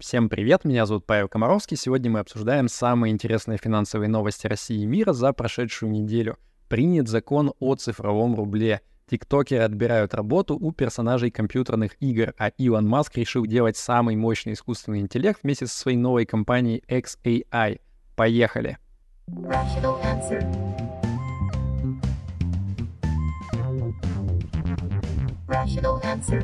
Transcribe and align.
Всем 0.00 0.30
привет, 0.30 0.64
меня 0.64 0.86
зовут 0.86 1.04
Павел 1.04 1.28
Комаровский. 1.28 1.76
Сегодня 1.76 2.10
мы 2.10 2.20
обсуждаем 2.20 2.68
самые 2.68 3.12
интересные 3.12 3.58
финансовые 3.58 4.08
новости 4.08 4.46
России 4.46 4.80
и 4.80 4.86
мира 4.86 5.12
за 5.12 5.34
прошедшую 5.34 5.92
неделю. 5.92 6.38
Принят 6.70 7.06
закон 7.06 7.52
о 7.60 7.74
цифровом 7.74 8.34
рубле. 8.34 8.80
Тиктокеры 9.10 9.62
отбирают 9.62 10.14
работу 10.14 10.56
у 10.56 10.72
персонажей 10.72 11.30
компьютерных 11.30 12.00
игр, 12.00 12.32
а 12.38 12.48
Илон 12.48 12.88
Маск 12.88 13.18
решил 13.18 13.44
делать 13.44 13.76
самый 13.76 14.16
мощный 14.16 14.54
искусственный 14.54 15.00
интеллект 15.00 15.40
вместе 15.42 15.66
со 15.66 15.78
своей 15.78 15.98
новой 15.98 16.24
компанией 16.24 16.82
XAI. 16.88 17.82
Поехали! 18.16 18.78
Rational 25.46 26.00
answer. 26.02 26.42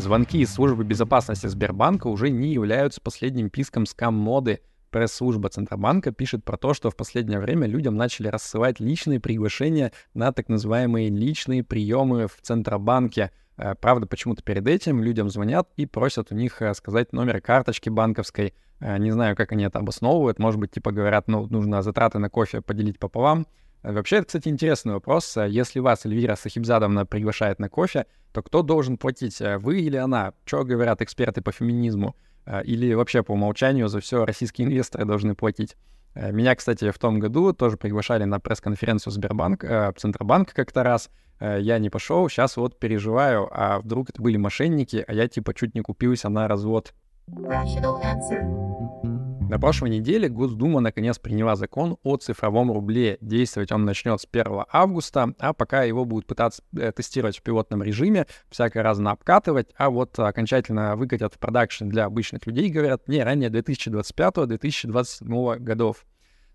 Звонки 0.00 0.38
из 0.38 0.50
службы 0.54 0.82
безопасности 0.82 1.46
Сбербанка 1.46 2.06
уже 2.06 2.30
не 2.30 2.54
являются 2.54 3.02
последним 3.02 3.50
писком 3.50 3.84
скам-моды. 3.84 4.60
Пресс-служба 4.88 5.50
Центробанка 5.50 6.10
пишет 6.10 6.42
про 6.42 6.56
то, 6.56 6.72
что 6.72 6.90
в 6.90 6.96
последнее 6.96 7.38
время 7.38 7.66
людям 7.66 7.96
начали 7.96 8.28
рассылать 8.28 8.80
личные 8.80 9.20
приглашения 9.20 9.92
на 10.14 10.32
так 10.32 10.48
называемые 10.48 11.10
личные 11.10 11.62
приемы 11.62 12.28
в 12.28 12.40
Центробанке. 12.40 13.30
Э, 13.58 13.74
правда, 13.78 14.06
почему-то 14.06 14.42
перед 14.42 14.66
этим 14.66 15.02
людям 15.02 15.28
звонят 15.28 15.68
и 15.76 15.84
просят 15.84 16.32
у 16.32 16.34
них 16.34 16.62
сказать 16.72 17.12
номер 17.12 17.42
карточки 17.42 17.90
банковской. 17.90 18.54
Э, 18.80 18.96
не 18.96 19.10
знаю, 19.10 19.36
как 19.36 19.52
они 19.52 19.64
это 19.64 19.80
обосновывают. 19.80 20.38
Может 20.38 20.58
быть, 20.58 20.70
типа 20.70 20.92
говорят, 20.92 21.28
ну, 21.28 21.46
нужно 21.46 21.82
затраты 21.82 22.18
на 22.18 22.30
кофе 22.30 22.62
поделить 22.62 22.98
пополам. 22.98 23.46
Э, 23.82 23.92
вообще, 23.92 24.16
это, 24.16 24.26
кстати, 24.26 24.48
интересный 24.48 24.94
вопрос. 24.94 25.36
Э, 25.36 25.48
если 25.48 25.80
вас 25.80 26.04
Эльвира 26.06 26.36
Сахибзадовна 26.36 27.06
приглашает 27.06 27.58
на 27.58 27.68
кофе, 27.68 28.06
то 28.32 28.42
кто 28.42 28.62
должен 28.62 28.98
платить, 28.98 29.40
э, 29.40 29.58
вы 29.58 29.80
или 29.80 29.96
она? 29.96 30.34
Что 30.44 30.64
говорят 30.64 31.02
эксперты 31.02 31.42
по 31.42 31.52
феминизму? 31.52 32.16
Или 32.64 32.94
вообще 32.94 33.22
по 33.22 33.32
умолчанию 33.32 33.86
за 33.86 34.00
все 34.00 34.24
российские 34.24 34.66
инвесторы 34.66 35.04
должны 35.04 35.36
платить? 35.36 35.76
Меня, 36.16 36.56
кстати, 36.56 36.90
в 36.90 36.98
том 36.98 37.20
году 37.20 37.52
тоже 37.52 37.76
приглашали 37.76 38.24
на 38.24 38.40
пресс-конференцию 38.40 39.12
Сбербанк, 39.12 39.62
э, 39.62 39.92
Центробанк 39.96 40.52
как-то 40.52 40.82
раз. 40.82 41.10
Я 41.38 41.78
не 41.78 41.88
пошел, 41.88 42.28
сейчас 42.28 42.56
вот 42.56 42.78
переживаю, 42.78 43.48
а 43.52 43.78
вдруг 43.78 44.10
это 44.10 44.20
были 44.20 44.36
мошенники, 44.36 45.04
а 45.06 45.12
я 45.14 45.28
типа 45.28 45.54
чуть 45.54 45.74
не 45.74 45.80
купился 45.80 46.28
на 46.28 46.48
развод. 46.48 46.92
Rational 47.28 48.02
answer. 48.02 48.89
На 49.50 49.58
прошлой 49.58 49.90
неделе 49.90 50.28
Госдума 50.28 50.78
наконец 50.78 51.18
приняла 51.18 51.56
закон 51.56 51.96
о 52.04 52.16
цифровом 52.16 52.70
рубле. 52.70 53.18
Действовать 53.20 53.72
он 53.72 53.84
начнет 53.84 54.20
с 54.20 54.28
1 54.30 54.66
августа, 54.70 55.34
а 55.40 55.52
пока 55.52 55.82
его 55.82 56.04
будут 56.04 56.26
пытаться 56.26 56.62
э, 56.76 56.92
тестировать 56.92 57.38
в 57.38 57.42
пилотном 57.42 57.82
режиме, 57.82 58.28
всякое 58.48 58.84
разно 58.84 59.10
обкатывать, 59.10 59.70
а 59.76 59.90
вот 59.90 60.16
окончательно 60.20 60.94
выкатят 60.94 61.34
в 61.34 61.40
продакшн 61.40 61.88
для 61.88 62.04
обычных 62.04 62.46
людей, 62.46 62.70
говорят, 62.70 63.08
не 63.08 63.24
ранее 63.24 63.50
2025-2027 63.50 65.58
годов. 65.58 66.06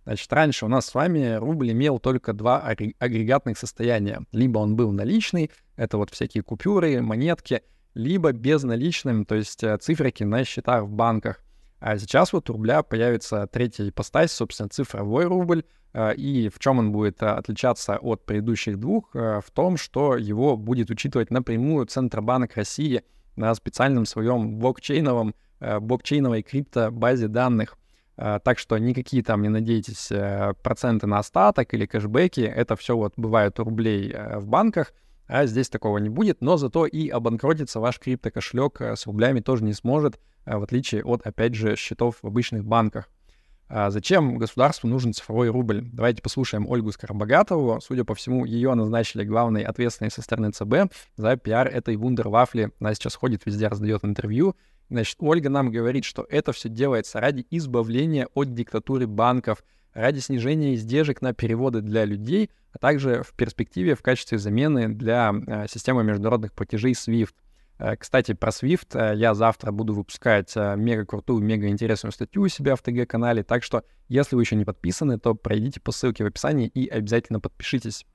Значит, 0.06 0.32
раньше 0.32 0.64
у 0.64 0.70
нас 0.70 0.86
с 0.86 0.94
вами 0.94 1.34
рубль 1.34 1.74
имел 1.74 2.00
только 2.00 2.32
два 2.32 2.62
агрегатных 2.62 3.58
состояния. 3.58 4.22
Либо 4.32 4.60
он 4.60 4.78
был 4.78 4.94
наличный, 4.94 5.52
это 5.76 5.98
вот 5.98 6.12
всякие 6.12 6.44
купюры, 6.44 7.02
монетки, 7.02 7.64
либо 7.94 8.32
безналичным, 8.32 9.26
то 9.26 9.36
есть 9.36 9.66
э, 9.66 9.78
циферки 9.80 10.24
на 10.24 10.46
счетах 10.46 10.86
в 10.86 10.94
банках. 10.94 11.45
А 11.86 12.00
сейчас 12.00 12.34
вот 12.34 12.50
у 12.50 12.54
рубля 12.54 12.82
появится 12.82 13.46
третья 13.46 13.88
ипостась, 13.88 14.32
собственно, 14.32 14.70
цифровой 14.70 15.26
рубль. 15.26 15.66
А, 15.94 16.14
и 16.14 16.50
в 16.50 16.58
чем 16.58 16.80
он 16.80 16.92
будет 16.92 17.22
а, 17.22 17.38
отличаться 17.38 17.98
от 17.98 18.26
предыдущих 18.26 18.80
двух? 18.80 19.16
А, 19.16 19.40
в 19.40 19.52
том, 19.52 19.78
что 19.78 20.18
его 20.18 20.58
будет 20.58 20.90
учитывать 20.90 21.30
напрямую 21.30 21.86
Центробанк 21.86 22.56
России 22.56 23.04
на 23.36 23.54
специальном 23.54 24.08
своем 24.08 24.58
блокчейновом, 24.58 25.36
блокчейновой 25.60 26.42
криптобазе 26.42 27.28
данных. 27.28 27.78
Так 28.16 28.58
что 28.58 28.80
никакие 28.80 29.22
там, 29.22 29.44
не 29.44 29.50
надейтесь, 29.50 30.12
проценты 30.64 31.06
на 31.06 31.20
остаток 31.20 31.72
или 31.76 31.86
кэшбэки. 31.86 32.42
Это 32.42 32.76
все 32.76 32.98
вот 32.98 33.14
бывает 33.16 33.60
у 33.60 33.64
рублей 33.64 34.12
в 34.38 34.48
банках, 34.48 34.92
а 35.28 35.46
здесь 35.46 35.70
такого 35.70 36.00
не 36.00 36.10
будет. 36.10 36.42
Но 36.42 36.58
зато 36.58 36.88
и 36.88 37.10
обанкротиться 37.10 37.80
ваш 37.80 38.00
криптокошелек 38.00 38.82
с 38.82 39.06
рублями 39.06 39.42
тоже 39.42 39.64
не 39.64 39.74
сможет, 39.74 40.20
в 40.46 40.64
отличие 40.64 41.04
от, 41.04 41.26
опять 41.26 41.56
же, 41.56 41.76
счетов 41.76 42.18
в 42.22 42.28
обычных 42.28 42.66
банках. 42.66 43.10
А 43.68 43.90
зачем 43.90 44.38
государству 44.38 44.88
нужен 44.88 45.14
цифровой 45.14 45.50
рубль? 45.50 45.82
Давайте 45.92 46.22
послушаем 46.22 46.68
Ольгу 46.68 46.92
Скоробогатову. 46.92 47.80
Судя 47.82 48.04
по 48.04 48.14
всему, 48.14 48.46
ее 48.46 48.74
назначили 48.76 49.24
главной 49.24 49.64
ответственной 49.64 50.12
со 50.12 50.22
стороны 50.22 50.52
ЦБ 50.52 50.94
за 51.16 51.36
пиар 51.36 51.68
этой 51.68 51.96
вундервафли. 51.96 52.72
Она 52.80 52.94
сейчас 52.94 53.16
ходит 53.16 53.46
везде, 53.46 53.68
раздает 53.68 54.06
интервью. 54.06 54.56
Значит, 54.90 55.18
Ольга 55.20 55.50
нам 55.50 55.72
говорит, 55.72 56.06
что 56.06 56.28
это 56.30 56.52
все 56.52 56.70
делается 56.70 57.20
ради 57.20 57.46
избавления 57.50 58.28
от 58.36 58.54
диктатуры 58.54 59.08
банков, 59.08 59.64
ради 59.96 60.20
снижения 60.20 60.76
издержек 60.76 61.24
на 61.24 61.34
переводы 61.34 61.82
для 61.82 62.06
людей, 62.06 62.52
а 62.72 62.78
также 62.78 63.24
в 63.24 63.34
перспективе 63.34 63.96
в 63.96 64.04
качестве 64.04 64.38
замены 64.38 64.90
для 64.90 65.34
э, 65.34 65.66
системы 65.68 66.04
международных 66.04 66.54
платежей 66.54 66.92
SWIFT. 66.92 67.34
Э, 67.78 67.96
кстати, 67.98 68.34
про 68.34 68.50
Swift 68.50 68.88
э, 68.94 69.16
я 69.16 69.34
завтра 69.34 69.72
буду 69.72 69.94
выпускать 69.94 70.54
э, 70.56 70.76
мега 70.78 71.06
крутую, 71.06 71.44
мега 71.44 71.68
интересную 71.68 72.14
статью 72.14 72.44
у 72.44 72.48
себя 72.48 72.76
в 72.76 72.82
ТГ-канале, 72.82 73.44
так 73.44 73.64
что 73.64 73.84
если 74.08 74.36
вы 74.36 74.44
еще 74.44 74.56
не 74.56 74.66
подписаны, 74.66 75.20
то 75.20 75.36
пройдите 75.36 75.80
по 75.80 75.92
ссылке 75.92 76.24
в 76.24 76.28
описании 76.28 76.68
и 76.68 76.88
обязательно 76.88 77.40
подпишитесь. 77.40 78.06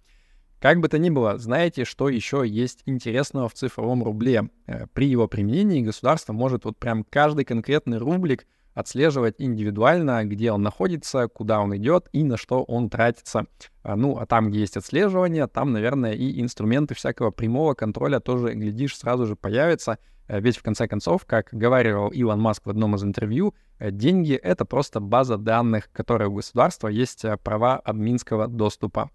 Как 0.61 0.79
бы 0.81 0.89
то 0.89 0.99
ни 0.99 1.09
было, 1.09 1.39
знаете, 1.39 1.85
что 1.85 2.09
еще 2.09 2.45
есть 2.47 2.83
интересного 2.85 3.49
в 3.49 3.55
цифровом 3.55 4.05
рубле? 4.05 4.51
При 4.93 5.09
его 5.09 5.27
применении 5.27 5.81
государство 5.81 6.35
может 6.35 6.67
вот 6.67 6.79
прям 6.79 7.03
каждый 7.03 7.47
конкретный 7.47 7.97
рублик 7.97 8.47
отслеживать 8.75 9.37
индивидуально, 9.39 10.25
где 10.25 10.53
он 10.53 10.63
находится, 10.63 11.29
куда 11.29 11.61
он 11.61 11.77
идет 11.77 12.09
и 12.13 12.23
на 12.23 12.37
что 12.37 12.63
он 12.63 12.89
тратится. 12.89 13.47
А, 13.83 13.97
ну, 13.97 14.19
а 14.19 14.27
там, 14.27 14.51
где 14.51 14.61
есть 14.61 14.77
отслеживание, 14.77 15.47
там, 15.47 15.73
наверное, 15.73 16.13
и 16.13 16.41
инструменты 16.41 16.95
всякого 16.95 17.31
прямого 17.31 17.75
контроля 17.75 18.21
тоже, 18.21 18.55
глядишь, 18.55 18.97
сразу 18.97 19.27
же 19.27 19.37
появятся. 19.37 19.99
Э, 20.29 20.41
ведь, 20.41 20.57
в 20.57 20.63
конце 20.63 20.87
концов, 20.87 21.25
как 21.27 21.49
говорил 21.53 22.09
Илон 22.09 22.41
Маск 22.41 22.67
в 22.67 22.71
одном 22.71 22.95
из 22.95 23.03
интервью, 23.03 23.55
э, 23.79 23.91
деньги— 23.91 24.35
это 24.43 24.65
просто 24.65 25.01
база 25.01 25.37
данных, 25.37 25.91
которая 25.93 26.29
у 26.29 26.35
государства 26.35 26.89
есть 26.89 27.25
э, 27.25 27.37
права 27.37 27.77
админского 27.77 28.47
доступа. 28.47 29.11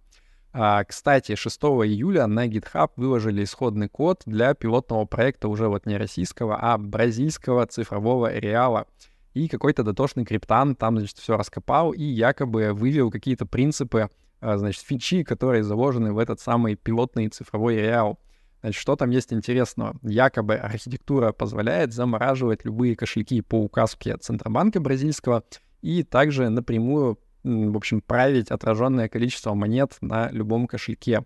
А, 0.57 0.83
кстати, 0.85 1.35
6 1.35 1.63
июля 1.85 2.27
на 2.27 2.47
GitHub 2.47 2.91
выложили 2.95 3.43
исходный 3.43 3.89
код 3.89 4.21
для 4.25 4.53
пилотного 4.53 5.05
проекта 5.05 5.49
уже 5.49 5.67
вот 5.67 5.85
не 5.85 5.97
российского, 5.97 6.57
а 6.57 6.77
бразильского 6.77 7.65
цифрового 7.65 8.33
реала— 8.37 8.87
и 9.35 9.49
какой-то 9.49 9.83
дотошный 9.83 10.25
криптан 10.25 10.75
там, 10.75 10.97
значит, 10.97 11.17
все 11.17 11.37
раскопал 11.37 11.91
и 11.91 12.03
якобы 12.03 12.71
вывел 12.73 13.11
какие-то 13.11 13.45
принципы, 13.45 14.09
а, 14.39 14.57
значит, 14.57 14.83
фичи, 14.83 15.23
которые 15.23 15.61
заложены 15.61 16.13
в 16.13 16.17
этот 16.17 16.39
самый 16.39 16.75
пилотный 16.75 17.27
цифровой 17.27 17.75
реал. 17.75 18.17
Значит, 18.61 18.81
что 18.81 18.95
там 18.95 19.09
есть 19.09 19.33
интересного? 19.33 19.97
Якобы 20.01 20.55
архитектура 20.55 21.33
позволяет 21.33 21.93
замораживать 21.93 22.63
любые 22.63 22.95
кошельки 22.95 23.41
по 23.41 23.61
указке 23.61 24.15
Центробанка 24.17 24.79
бразильского 24.79 25.43
и 25.81 26.03
также 26.03 26.47
напрямую, 26.49 27.19
в 27.43 27.75
общем, 27.75 27.99
править 27.99 28.51
отраженное 28.51 29.09
количество 29.09 29.53
монет 29.53 29.97
на 29.99 30.29
любом 30.31 30.65
кошельке. 30.65 31.25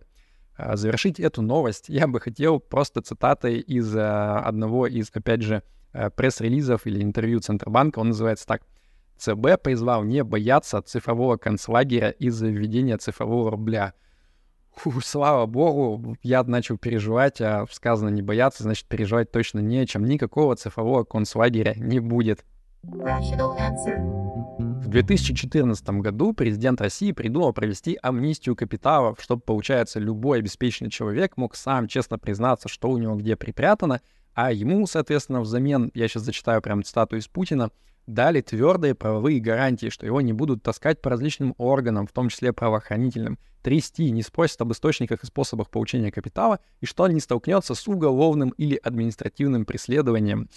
А, 0.57 0.75
завершить 0.75 1.19
эту 1.19 1.43
новость 1.43 1.89
я 1.89 2.07
бы 2.07 2.19
хотел 2.19 2.59
просто 2.59 3.03
цитатой 3.03 3.59
из 3.59 3.95
а, 3.95 4.39
одного 4.39 4.87
из, 4.87 5.11
опять 5.13 5.43
же, 5.43 5.61
пресс-релизов 5.91 6.85
или 6.85 7.01
интервью 7.01 7.39
Центробанка, 7.39 7.99
он 7.99 8.09
называется 8.09 8.45
так. 8.45 8.61
ЦБ 9.17 9.61
призвал 9.61 10.03
не 10.03 10.23
бояться 10.23 10.81
цифрового 10.81 11.35
концлагеря 11.37 12.09
из-за 12.09 12.47
введения 12.47 12.97
цифрового 12.97 13.51
рубля. 13.51 13.93
Фу, 14.75 15.01
слава 15.01 15.45
богу, 15.45 16.15
я 16.23 16.41
начал 16.43 16.77
переживать, 16.77 17.41
а 17.41 17.65
сказано 17.69 18.09
не 18.09 18.21
бояться, 18.21 18.63
значит 18.63 18.87
переживать 18.87 19.29
точно 19.29 19.59
не 19.59 19.85
чем. 19.85 20.05
Никакого 20.05 20.55
цифрового 20.55 21.03
концлагеря 21.03 21.73
не 21.75 21.99
будет. 21.99 22.45
В 24.79 24.87
2014 24.87 25.89
году 25.89 26.33
президент 26.33 26.79
России 26.79 27.11
придумал 27.11 27.51
провести 27.51 27.99
амнистию 28.01 28.55
капиталов, 28.55 29.19
чтобы, 29.21 29.41
получается, 29.41 29.99
любой 29.99 30.39
обеспеченный 30.39 30.89
человек 30.89 31.35
мог 31.35 31.55
сам 31.55 31.87
честно 31.87 32.17
признаться, 32.17 32.69
что 32.69 32.89
у 32.89 32.97
него 32.97 33.15
где 33.15 33.35
припрятано, 33.35 33.99
а 34.33 34.51
ему, 34.51 34.85
соответственно, 34.87 35.41
взамен, 35.41 35.91
я 35.93 36.07
сейчас 36.07 36.23
зачитаю 36.23 36.61
прям 36.61 36.83
цитату 36.83 37.17
из 37.17 37.27
Путина, 37.27 37.71
дали 38.07 38.41
твердые 38.41 38.95
правовые 38.95 39.39
гарантии, 39.39 39.89
что 39.89 40.05
его 40.05 40.21
не 40.21 40.33
будут 40.33 40.63
таскать 40.63 41.01
по 41.01 41.09
различным 41.09 41.53
органам, 41.57 42.07
в 42.07 42.11
том 42.11 42.29
числе 42.29 42.51
правоохранительным, 42.53 43.37
трясти, 43.61 44.09
не 44.09 44.23
спросят 44.23 44.61
об 44.61 44.71
источниках 44.71 45.23
и 45.23 45.27
способах 45.27 45.69
получения 45.69 46.11
капитала, 46.11 46.59
и 46.81 46.85
что 46.85 47.03
он 47.03 47.13
не 47.13 47.19
столкнется 47.19 47.75
с 47.75 47.87
уголовным 47.87 48.49
или 48.51 48.79
административным 48.81 49.65
преследованием. 49.65 50.49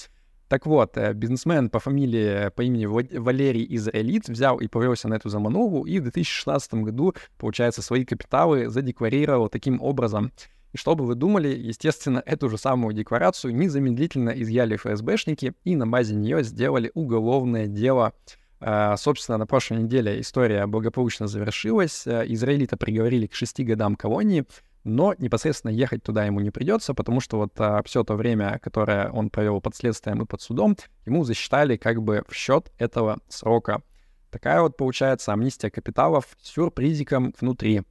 Так 0.48 0.66
вот, 0.66 0.98
э, 0.98 1.14
бизнесмен 1.14 1.70
по 1.70 1.78
фамилии, 1.78 2.50
по 2.50 2.62
имени 2.62 2.84
Валерий 2.84 3.66
Израилит 3.76 4.28
взял 4.28 4.58
и 4.60 4.68
повелся 4.68 5.08
на 5.08 5.14
эту 5.14 5.30
заманову, 5.30 5.84
и 5.84 5.98
в 5.98 6.02
2016 6.02 6.84
году, 6.84 7.14
получается, 7.38 7.80
свои 7.80 8.04
капиталы 8.04 8.68
задекларировал 8.68 9.48
таким 9.48 9.80
образом. 9.80 10.30
И 10.72 10.78
что 10.78 10.94
бы 10.94 11.04
вы 11.04 11.14
думали, 11.14 11.48
естественно, 11.48 12.22
эту 12.24 12.48
же 12.48 12.56
самую 12.56 12.94
декларацию 12.94 13.54
незамедлительно 13.54 14.30
изъяли 14.30 14.76
ФСБшники 14.76 15.54
и 15.64 15.76
на 15.76 15.86
базе 15.86 16.14
нее 16.14 16.42
сделали 16.42 16.90
уголовное 16.94 17.66
дело. 17.66 18.14
А, 18.60 18.96
собственно, 18.96 19.38
на 19.38 19.46
прошлой 19.46 19.82
неделе 19.82 20.20
история 20.20 20.66
благополучно 20.66 21.26
завершилась. 21.26 22.06
А, 22.06 22.22
израилита 22.22 22.76
приговорили 22.76 23.26
к 23.26 23.34
шести 23.34 23.64
годам 23.64 23.96
колонии, 23.96 24.44
но 24.84 25.14
непосредственно 25.18 25.72
ехать 25.72 26.02
туда 26.02 26.24
ему 26.24 26.40
не 26.40 26.50
придется, 26.50 26.94
потому 26.94 27.20
что 27.20 27.38
вот 27.38 27.52
а, 27.58 27.82
все 27.84 28.02
то 28.02 28.14
время, 28.14 28.58
которое 28.62 29.10
он 29.10 29.30
провел 29.30 29.60
под 29.60 29.76
следствием 29.76 30.22
и 30.22 30.26
под 30.26 30.40
судом, 30.40 30.76
ему 31.04 31.24
засчитали 31.24 31.76
как 31.76 32.02
бы 32.02 32.24
в 32.28 32.34
счет 32.34 32.72
этого 32.78 33.18
срока. 33.28 33.82
Такая 34.30 34.62
вот 34.62 34.78
получается 34.78 35.32
амнистия 35.32 35.68
капиталов 35.68 36.28
с 36.40 36.48
сюрпризиком 36.48 37.34
внутри. 37.38 37.82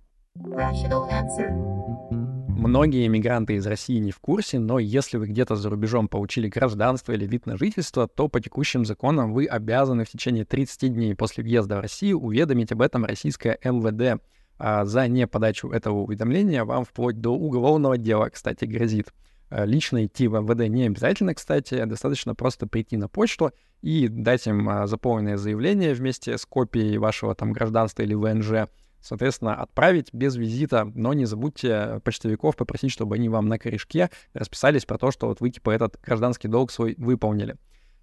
Многие 2.61 3.07
иммигранты 3.07 3.55
из 3.55 3.65
России 3.65 3.97
не 3.97 4.11
в 4.11 4.19
курсе, 4.19 4.59
но 4.59 4.77
если 4.77 5.17
вы 5.17 5.25
где-то 5.25 5.55
за 5.55 5.67
рубежом 5.71 6.07
получили 6.07 6.47
гражданство 6.47 7.11
или 7.11 7.25
вид 7.25 7.47
на 7.47 7.57
жительство, 7.57 8.07
то 8.07 8.27
по 8.27 8.39
текущим 8.39 8.85
законам 8.85 9.33
вы 9.33 9.47
обязаны 9.47 10.05
в 10.05 10.09
течение 10.09 10.45
30 10.45 10.93
дней 10.93 11.15
после 11.15 11.43
въезда 11.43 11.77
в 11.77 11.79
Россию 11.79 12.19
уведомить 12.19 12.71
об 12.71 12.83
этом 12.83 13.03
российское 13.03 13.57
МВД. 13.63 14.21
А 14.59 14.85
за 14.85 15.07
неподачу 15.07 15.71
этого 15.71 16.03
уведомления 16.03 16.63
вам 16.63 16.85
вплоть 16.85 17.19
до 17.19 17.31
уголовного 17.31 17.97
дела, 17.97 18.29
кстати, 18.29 18.65
грозит. 18.65 19.11
А 19.49 19.65
лично 19.65 20.05
идти 20.05 20.27
в 20.27 20.39
МВД 20.39 20.69
не 20.69 20.83
обязательно, 20.83 21.33
кстати, 21.33 21.83
достаточно 21.85 22.35
просто 22.35 22.67
прийти 22.67 22.95
на 22.95 23.07
почту 23.07 23.53
и 23.81 24.07
дать 24.07 24.45
им 24.45 24.69
а, 24.69 24.85
заполненное 24.85 25.37
заявление 25.37 25.95
вместе 25.95 26.37
с 26.37 26.45
копией 26.45 26.99
вашего 26.99 27.33
там 27.33 27.53
гражданства 27.53 28.03
или 28.03 28.13
ВНЖ, 28.13 28.69
соответственно, 29.01 29.55
отправить 29.55 30.13
без 30.13 30.35
визита, 30.35 30.85
но 30.95 31.13
не 31.13 31.25
забудьте 31.25 32.01
почтовиков 32.03 32.55
попросить, 32.55 32.91
чтобы 32.91 33.15
они 33.15 33.29
вам 33.29 33.47
на 33.47 33.59
корешке 33.59 34.09
расписались 34.33 34.85
про 34.85 34.97
то, 34.97 35.11
что 35.11 35.27
вот 35.27 35.41
вы 35.41 35.49
типа 35.49 35.71
этот 35.71 35.99
гражданский 36.01 36.47
долг 36.47 36.71
свой 36.71 36.95
выполнили. 36.97 37.57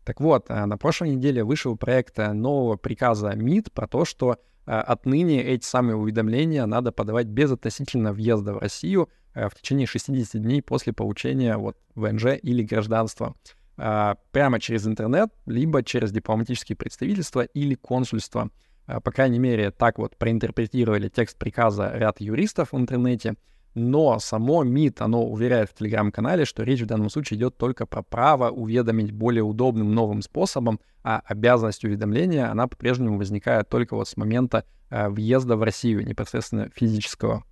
Так 0.04 0.20
вот, 0.20 0.46
а, 0.48 0.66
на 0.66 0.78
прошлой 0.78 1.10
неделе 1.10 1.44
вышел 1.44 1.76
проект 1.76 2.16
нового 2.18 2.76
приказа 2.76 3.34
МИД 3.34 3.72
про 3.72 3.86
то, 3.86 4.04
что 4.04 4.38
отныне 4.64 5.42
эти 5.42 5.64
самые 5.64 5.96
уведомления 5.96 6.66
надо 6.66 6.92
подавать 6.92 7.26
без 7.26 7.50
относительно 7.50 8.12
въезда 8.12 8.52
в 8.52 8.58
Россию 8.58 9.08
в 9.34 9.50
течение 9.54 9.86
60 9.86 10.42
дней 10.42 10.62
после 10.62 10.92
получения 10.92 11.56
вот 11.56 11.78
ВНЖ 11.94 12.38
или 12.42 12.62
гражданства. 12.62 13.34
Прямо 13.76 14.60
через 14.60 14.86
интернет, 14.86 15.30
либо 15.46 15.82
через 15.82 16.10
дипломатические 16.10 16.76
представительства 16.76 17.42
или 17.42 17.74
консульства. 17.74 18.50
А, 18.88 19.00
по 19.00 19.12
крайней 19.12 19.38
мере, 19.38 19.70
так 19.70 19.99
вот 19.99 20.17
проинтерпретировали 20.17 21.08
текст 21.08 21.38
приказа 21.38 21.93
ряд 21.94 22.20
юристов 22.20 22.73
в 22.73 22.76
интернете. 22.76 23.35
Но 23.75 24.19
само 24.19 24.64
МИД, 24.64 25.02
оно 25.02 25.25
уверяет 25.25 25.70
в 25.70 25.75
телеграм-канале, 25.75 26.46
что 26.46 26.62
речь 26.62 26.81
в 26.81 26.87
данном 26.87 27.11
случае 27.11 27.38
идет 27.38 27.58
только 27.58 27.87
про 27.87 28.02
право 28.02 28.50
уведомить 28.50 29.12
более 29.12 29.44
удобным 29.44 29.94
новым 29.94 30.23
способом, 30.23 30.81
а 31.05 31.20
обязанность 31.26 31.85
уведомления, 31.85 32.50
она 32.50 32.67
по-прежнему 32.67 33.19
возникает 33.19 33.69
только 33.69 33.94
вот 33.94 34.08
с 34.08 34.17
момента 34.17 34.64
э, 34.91 35.08
въезда 35.08 35.56
в 35.56 35.62
Россию, 35.62 36.05
непосредственно 36.05 36.70
физического. 36.75 37.44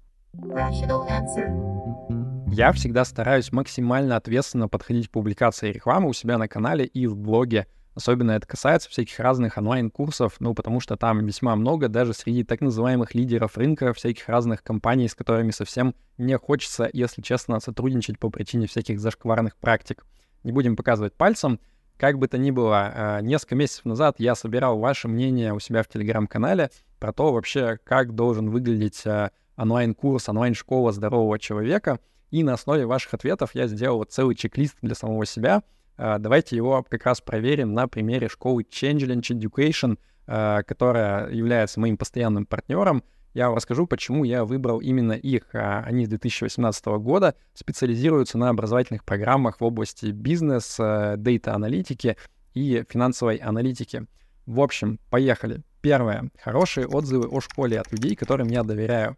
Я 2.51 2.73
всегда 2.73 3.05
стараюсь 3.05 3.53
максимально 3.53 4.17
ответственно 4.17 4.69
подходить 4.69 5.09
к 5.09 5.13
публикации 5.13 5.71
рекламы 5.71 6.09
у 6.09 6.13
себя 6.15 6.39
на 6.39 6.49
канале 6.49 6.87
и 6.87 7.07
в 7.07 7.17
блоге. 7.17 7.67
Особенно 7.97 8.33
это 8.33 8.47
касается 8.47 8.91
всяких 8.91 9.19
разных 9.19 9.57
онлайн-курсов, 9.57 10.37
ну, 10.39 10.55
потому 10.55 10.81
что 10.81 10.99
там 10.99 11.25
весьма 11.25 11.57
много 11.57 11.89
даже 11.89 12.13
среди 12.13 12.45
так 12.45 12.61
называемых 12.61 13.15
лидеров 13.15 13.57
рынка, 13.57 13.95
всяких 13.95 14.29
разных 14.29 14.63
компаний, 14.63 15.09
с 15.09 15.15
которыми 15.15 15.51
совсем 15.51 15.95
не 16.19 16.37
хочется, 16.37 16.91
если 16.93 17.23
честно, 17.23 17.59
сотрудничать 17.59 18.19
по 18.19 18.29
причине 18.29 18.67
всяких 18.67 19.01
зашкварных 19.01 19.57
практик. 19.57 20.05
Не 20.45 20.53
будем 20.53 20.77
показывать 20.77 21.15
пальцем. 21.15 21.59
Как 21.97 22.19
бы 22.19 22.29
то 22.29 22.37
ни 22.37 22.51
было, 22.51 22.93
а, 22.95 23.21
несколько 23.23 23.55
месяцев 23.55 23.87
назад 23.87 24.17
я 24.19 24.35
собирал 24.35 24.79
ваше 24.79 25.09
мнение 25.09 25.55
у 25.55 25.59
себя 25.59 25.83
в 25.83 25.89
телеграм-канале 25.89 26.71
про 27.01 27.15
то 27.15 27.33
вообще, 27.33 27.79
как 27.83 28.15
должен 28.15 28.51
выглядеть 28.51 29.07
а, 29.07 29.31
онлайн-курс, 29.57 30.29
онлайн-школа 30.29 30.93
здорового 30.93 31.39
человека— 31.39 31.99
и 32.31 32.43
на 32.43 32.55
основе 32.55 32.87
ваших 32.87 33.15
ответов 33.15 33.55
я 33.55 33.67
сделал 33.67 34.03
целый 34.05 34.35
чек-лист 34.35 34.77
для 34.83 34.95
самого 34.95 35.25
себя. 35.27 35.63
Uh, 35.99 36.19
давайте 36.19 36.57
его 36.57 36.85
как 36.89 37.05
раз 37.05 37.21
проверим 37.21 37.73
на 37.73 37.89
примере 37.89 38.29
школы 38.29 38.65
Changelinch 38.71 39.31
Education, 39.31 39.99
uh, 40.27 40.63
которая 40.65 41.31
является 41.31 41.81
моим 41.81 41.97
постоянным 41.97 42.47
партнером. 42.47 43.03
Я 43.33 43.49
вам 43.49 43.57
расскажу, 43.57 43.87
почему 43.87 44.25
я 44.25 44.45
выбрал 44.45 44.81
именно 44.81 45.13
их. 45.13 45.55
Uh, 45.55 45.83
они 45.85 46.07
с 46.07 46.09
2018 46.09 46.87
года 46.87 47.35
специализируются 47.55 48.39
на 48.39 48.51
образовательных 48.51 49.05
программах 49.05 49.61
в 49.61 49.65
области 49.65 50.07
бизнес, 50.07 50.77
дейта-аналитики 50.79 52.17
и 52.55 52.85
финансовой 52.89 53.37
аналитики. 53.37 54.07
В 54.47 54.61
общем, 54.61 55.01
поехали. 55.11 55.63
Первое. 55.81 56.31
Хорошие 56.43 56.87
отзывы 56.87 57.29
о 57.29 57.41
школе 57.41 57.81
от 57.81 57.91
людей, 57.93 58.17
которым 58.17 58.49
я 58.49 58.63
доверяю. 58.63 59.17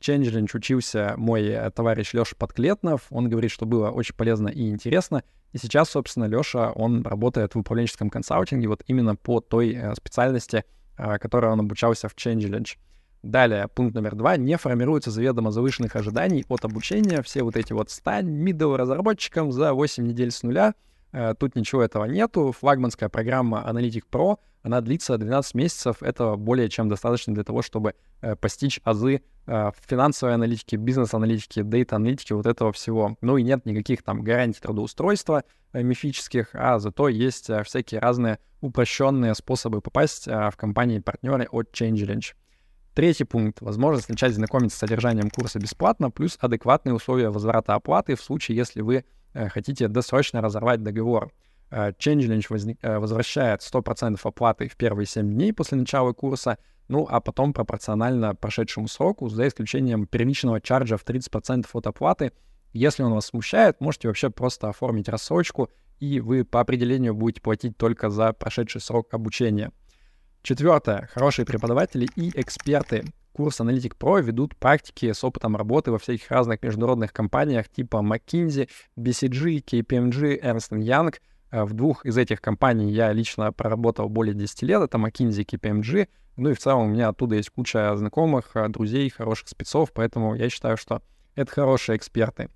Changelinch 0.00 0.50
учился 0.54 1.14
мой 1.16 1.46
э, 1.46 1.70
товарищ 1.70 2.14
Леша 2.14 2.34
Подклетнов. 2.36 3.06
Он 3.10 3.28
говорит, 3.28 3.50
что 3.50 3.66
было 3.66 3.90
очень 3.90 4.14
полезно 4.14 4.48
и 4.48 4.70
интересно. 4.70 5.22
И 5.52 5.58
сейчас, 5.58 5.90
собственно, 5.90 6.24
Леша, 6.24 6.72
он 6.72 7.02
работает 7.02 7.54
в 7.54 7.58
управленческом 7.58 8.08
консалтинге 8.08 8.68
вот 8.68 8.82
именно 8.86 9.14
по 9.14 9.40
той 9.40 9.74
э, 9.74 9.94
специальности, 9.94 10.64
э, 10.96 11.18
которой 11.18 11.52
он 11.52 11.60
обучался 11.60 12.08
в 12.08 12.16
Changelinch. 12.16 12.78
Далее, 13.22 13.68
пункт 13.68 13.94
номер 13.94 14.14
два. 14.14 14.38
Не 14.38 14.56
формируется 14.56 15.10
заведомо 15.10 15.50
завышенных 15.50 15.94
ожиданий 15.94 16.46
от 16.48 16.64
обучения. 16.64 17.20
Все 17.22 17.42
вот 17.42 17.56
эти 17.56 17.74
вот 17.74 17.90
стань 17.90 18.30
middle 18.30 18.76
разработчиком 18.76 19.52
за 19.52 19.74
8 19.74 20.06
недель 20.06 20.30
с 20.30 20.42
нуля. 20.42 20.74
Тут 21.38 21.54
ничего 21.54 21.82
этого 21.82 22.06
нету. 22.06 22.54
Флагманская 22.58 23.10
программа 23.10 23.62
Analytic 23.68 24.04
Pro 24.10 24.38
она 24.62 24.80
длится 24.80 25.16
12 25.16 25.54
месяцев. 25.54 26.02
Это 26.02 26.36
более 26.36 26.68
чем 26.68 26.88
достаточно 26.88 27.34
для 27.34 27.44
того, 27.44 27.62
чтобы 27.62 27.94
э, 28.20 28.36
постичь 28.36 28.80
азы 28.84 29.22
э, 29.46 29.70
финансовой 29.86 30.34
аналитики, 30.34 30.76
бизнес-аналитики, 30.76 31.62
дейта-аналитики, 31.62 32.32
вот 32.32 32.46
этого 32.46 32.72
всего. 32.72 33.16
Ну 33.20 33.36
и 33.36 33.42
нет 33.42 33.64
никаких 33.66 34.02
там 34.02 34.22
гарантий 34.22 34.60
трудоустройства 34.60 35.44
э, 35.72 35.82
мифических, 35.82 36.50
а 36.54 36.78
зато 36.78 37.08
есть 37.08 37.48
э, 37.50 37.62
всякие 37.64 38.00
разные 38.00 38.38
упрощенные 38.60 39.34
способы 39.34 39.80
попасть 39.80 40.28
э, 40.28 40.50
в 40.50 40.56
компании-партнеры 40.56 41.48
от 41.50 41.72
ChangeLinch. 41.72 42.34
Третий 42.94 43.24
пункт. 43.24 43.60
Возможность 43.60 44.08
начать 44.08 44.34
знакомиться 44.34 44.76
с 44.76 44.80
содержанием 44.80 45.30
курса 45.30 45.58
бесплатно, 45.58 46.10
плюс 46.10 46.36
адекватные 46.40 46.94
условия 46.94 47.30
возврата 47.30 47.74
оплаты 47.74 48.16
в 48.16 48.20
случае, 48.20 48.56
если 48.56 48.82
вы 48.82 49.04
э, 49.32 49.48
хотите 49.48 49.88
досрочно 49.88 50.42
разорвать 50.42 50.82
договор. 50.82 51.32
Э, 51.70 51.92
Changelinch 51.92 52.76
э, 52.82 52.98
возвращает 52.98 53.60
100% 53.60 54.18
оплаты 54.22 54.68
в 54.68 54.76
первые 54.76 55.06
7 55.06 55.32
дней 55.32 55.52
после 55.52 55.78
начала 55.78 56.12
курса, 56.12 56.58
ну 56.88 57.06
а 57.08 57.20
потом 57.20 57.52
пропорционально 57.52 58.34
прошедшему 58.34 58.88
сроку, 58.88 59.28
за 59.28 59.46
исключением 59.46 60.06
первичного 60.06 60.60
чарджа 60.60 60.96
в 60.96 61.04
30% 61.04 61.66
от 61.72 61.86
оплаты. 61.86 62.32
Если 62.72 63.02
он 63.02 63.14
вас 63.14 63.26
смущает, 63.26 63.80
можете 63.80 64.08
вообще 64.08 64.30
просто 64.30 64.68
оформить 64.68 65.08
рассрочку, 65.08 65.70
и 66.00 66.20
вы 66.20 66.44
по 66.44 66.60
определению 66.60 67.14
будете 67.14 67.40
платить 67.40 67.76
только 67.76 68.10
за 68.10 68.32
прошедший 68.32 68.80
срок 68.80 69.12
обучения. 69.12 69.70
Четвертое. 70.42 71.08
Хорошие 71.12 71.44
преподаватели 71.44 72.08
и 72.16 72.30
эксперты. 72.40 73.04
Курс 73.32 73.60
Analytic 73.60 73.96
Pro 73.98 74.20
ведут 74.22 74.56
практики 74.56 75.12
с 75.12 75.22
опытом 75.22 75.56
работы 75.56 75.92
во 75.92 75.98
всяких 75.98 76.30
разных 76.30 76.62
международных 76.62 77.12
компаниях 77.12 77.68
типа 77.68 77.98
McKinsey, 77.98 78.68
BCG, 78.98 79.62
KPMG, 79.64 80.40
Ernst 80.42 80.70
Young— 80.72 81.14
в 81.50 81.72
двух 81.72 82.06
из 82.06 82.16
этих 82.16 82.40
компаний 82.40 82.92
я 82.92 83.12
лично 83.12 83.52
проработал 83.52 84.08
более 84.08 84.34
10 84.34 84.62
лет, 84.62 84.82
это 84.82 84.98
McKinsey 84.98 85.42
и 85.42 85.56
KPMG. 85.56 86.08
Ну 86.36 86.50
и 86.50 86.54
в 86.54 86.58
целом 86.58 86.86
у 86.86 86.88
меня 86.88 87.08
оттуда 87.08 87.36
есть 87.36 87.50
куча 87.50 87.94
знакомых, 87.96 88.52
э, 88.54 88.68
друзей, 88.68 89.10
хороших 89.10 89.48
спецов, 89.48 89.92
поэтому 89.92 90.34
я 90.34 90.48
считаю, 90.48 90.76
что 90.76 91.02
это 91.34 91.52
хорошие 91.52 91.96
эксперты. 91.96 92.48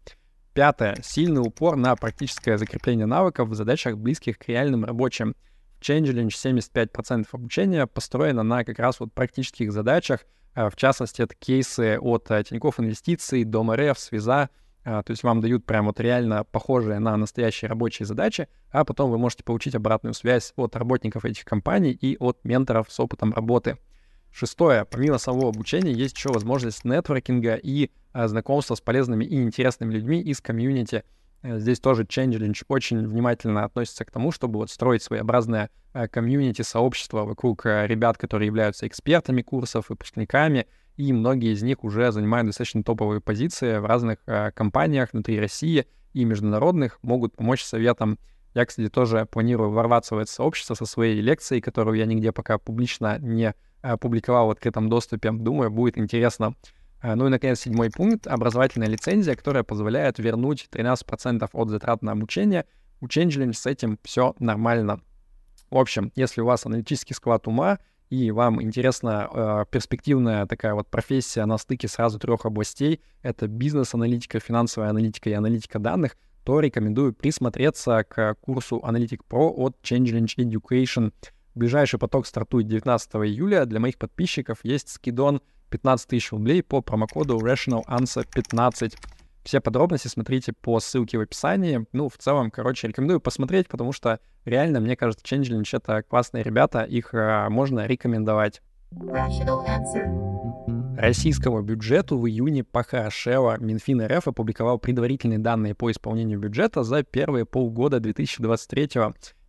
Пятое. 0.54 0.96
Сильный 1.02 1.40
упор 1.40 1.76
на 1.76 1.94
практическое 1.96 2.56
закрепление 2.56 3.06
навыков 3.06 3.48
в 3.48 3.54
задачах, 3.54 3.98
близких 3.98 4.38
к 4.38 4.48
реальным 4.48 4.84
рабочим. 4.84 5.34
В 5.80 5.82
Changelinch 5.82 6.28
75% 6.28 7.26
обучения 7.32 7.86
построено 7.86 8.42
на 8.42 8.64
как 8.64 8.78
раз 8.78 9.00
вот 9.00 9.12
практических 9.12 9.72
задачах. 9.72 10.24
Э, 10.54 10.70
в 10.70 10.76
частности, 10.76 11.20
это 11.20 11.34
кейсы 11.34 11.98
от 12.00 12.28
Тинькофф 12.28 12.80
Инвестиций, 12.80 13.44
Дом 13.44 13.72
РФ, 13.72 13.98
Связа, 13.98 14.50
а, 14.84 15.02
то 15.02 15.12
есть 15.12 15.22
вам 15.22 15.40
дают 15.40 15.64
прям 15.64 15.86
вот 15.86 15.98
реально 15.98 16.44
похожие 16.44 16.98
на 16.98 17.16
настоящие 17.16 17.68
рабочие 17.68 18.06
задачи, 18.06 18.48
а 18.70 18.84
потом 18.84 19.10
вы 19.10 19.18
можете 19.18 19.42
получить 19.42 19.74
обратную 19.74 20.14
связь 20.14 20.52
от 20.56 20.76
работников 20.76 21.24
этих 21.24 21.44
компаний 21.44 21.92
и 21.92 22.16
от 22.18 22.44
менторов 22.44 22.90
с 22.90 23.00
опытом 23.00 23.32
работы. 23.32 23.78
Шестое. 24.30 24.84
Помимо 24.84 25.18
самого 25.18 25.48
обучения 25.48 25.92
есть 25.92 26.16
еще 26.16 26.28
возможность 26.30 26.84
нетворкинга 26.84 27.54
и 27.54 27.90
а, 28.12 28.28
знакомства 28.28 28.74
с 28.74 28.80
полезными 28.80 29.24
и 29.24 29.36
интересными 29.36 29.94
людьми 29.94 30.20
из 30.20 30.40
комьюнити. 30.40 31.04
Э, 31.44 31.58
здесь 31.58 31.78
тоже 31.78 32.04
Changelinch 32.04 32.64
очень 32.68 33.06
внимательно 33.06 33.64
относится 33.64 34.04
к 34.04 34.10
тому, 34.10 34.32
чтобы 34.32 34.58
вот 34.58 34.70
строить 34.70 35.02
своеобразное 35.02 35.70
э, 35.92 36.08
комьюнити, 36.08 36.62
сообщество 36.62 37.24
вокруг 37.24 37.66
э, 37.66 37.86
ребят, 37.86 38.16
которые 38.16 38.46
являются 38.46 38.86
экспертами 38.86 39.42
курсов, 39.42 39.90
выпускниками, 39.90 40.66
и 40.96 41.12
многие 41.12 41.52
из 41.52 41.62
них 41.62 41.84
уже 41.84 42.10
занимают 42.12 42.46
достаточно 42.46 42.82
топовые 42.82 43.20
позиции 43.20 43.78
в 43.78 43.84
разных 43.84 44.18
компаниях 44.54 45.12
внутри 45.12 45.40
России 45.40 45.86
и 46.12 46.24
международных, 46.24 47.00
могут 47.02 47.34
помочь 47.34 47.64
советам. 47.64 48.16
Я, 48.54 48.64
кстати, 48.64 48.88
тоже 48.88 49.26
планирую 49.26 49.72
ворваться 49.72 50.14
в 50.14 50.18
это 50.18 50.30
сообщество 50.30 50.74
со 50.74 50.86
своей 50.86 51.20
лекцией, 51.20 51.60
которую 51.60 51.98
я 51.98 52.06
нигде 52.06 52.30
пока 52.30 52.58
публично 52.58 53.18
не 53.18 53.54
публиковал 54.00 54.46
в 54.46 54.50
открытом 54.50 54.88
доступе. 54.88 55.32
Думаю, 55.32 55.72
будет 55.72 55.98
интересно 55.98 56.54
ну 57.04 57.26
и, 57.26 57.30
наконец, 57.30 57.60
седьмой 57.60 57.90
пункт— 57.90 58.26
образовательная 58.28 58.88
лицензия, 58.88 59.34
которая 59.34 59.62
позволяет 59.62 60.18
вернуть 60.18 60.68
13% 60.70 61.48
от 61.52 61.68
затрат 61.68 62.02
на 62.02 62.12
обучение. 62.12 62.64
У 63.00 63.06
Changeling 63.06 63.52
с 63.52 63.66
этим 63.66 63.98
все 64.02 64.34
нормально. 64.38 65.00
В 65.70 65.76
общем, 65.76 66.12
если 66.14 66.40
у 66.40 66.46
вас 66.46 66.64
аналитический 66.66 67.14
склад 67.14 67.46
ума, 67.46 67.78
и 68.10 68.30
вам 68.30 68.62
интересна 68.62 69.28
э, 69.32 69.64
перспективная 69.70 70.46
такая 70.46 70.74
вот 70.74 70.88
профессия 70.88 71.44
на 71.46 71.58
стыке 71.58 71.88
сразу 71.88 72.18
трех 72.18 72.46
областей, 72.46 73.00
это 73.22 73.48
бизнес-аналитика, 73.48 74.40
финансовая 74.40 74.90
аналитика 74.90 75.30
и 75.30 75.32
аналитика 75.32 75.78
данных, 75.78 76.16
то 76.44 76.60
рекомендую 76.60 77.12
присмотреться 77.12 78.04
к 78.04 78.36
курсу 78.40 78.80
Analytic 78.84 79.20
Pro 79.28 79.52
от 79.56 79.76
Changeling 79.82 80.26
Education. 80.36 81.12
Ближайший 81.54 81.98
поток 81.98 82.26
стартует 82.26 82.66
19 82.68 83.14
июля. 83.16 83.64
Для 83.64 83.80
моих 83.80 83.98
подписчиков 83.98 84.58
есть 84.62 84.90
скидон 84.90 85.40
15 85.74 86.08
тысяч 86.08 86.30
рублей 86.30 86.62
по 86.62 86.82
промокоду 86.82 87.36
Rational 87.38 87.84
Answer 87.88 88.24
15. 88.32 88.96
Все 89.42 89.60
подробности 89.60 90.06
смотрите 90.06 90.52
по 90.52 90.78
ссылке 90.78 91.18
в 91.18 91.22
описании. 91.22 91.84
Ну, 91.90 92.08
в 92.08 92.16
целом, 92.16 92.52
короче, 92.52 92.86
рекомендую 92.86 93.20
посмотреть, 93.20 93.66
потому 93.66 93.90
что 93.90 94.20
реально, 94.44 94.78
мне 94.78 94.94
кажется, 94.94 95.24
Changelinch— 95.26 95.70
это 95.72 96.04
классные 96.04 96.44
ребята, 96.44 96.84
их 96.84 97.12
э, 97.12 97.48
можно 97.48 97.86
рекомендовать. 97.86 98.62
Российскому 100.96 101.60
бюджету 101.60 102.20
в 102.20 102.28
июне 102.28 102.62
похорошело. 102.62 103.56
Минфин 103.58 104.00
РФ 104.06 104.28
опубликовал 104.28 104.78
предварительные 104.78 105.40
данные 105.40 105.74
по 105.74 105.90
исполнению 105.90 106.38
бюджета 106.38 106.84
за 106.84 107.02
первые 107.02 107.46
полгода 107.46 107.98
2023 107.98 108.90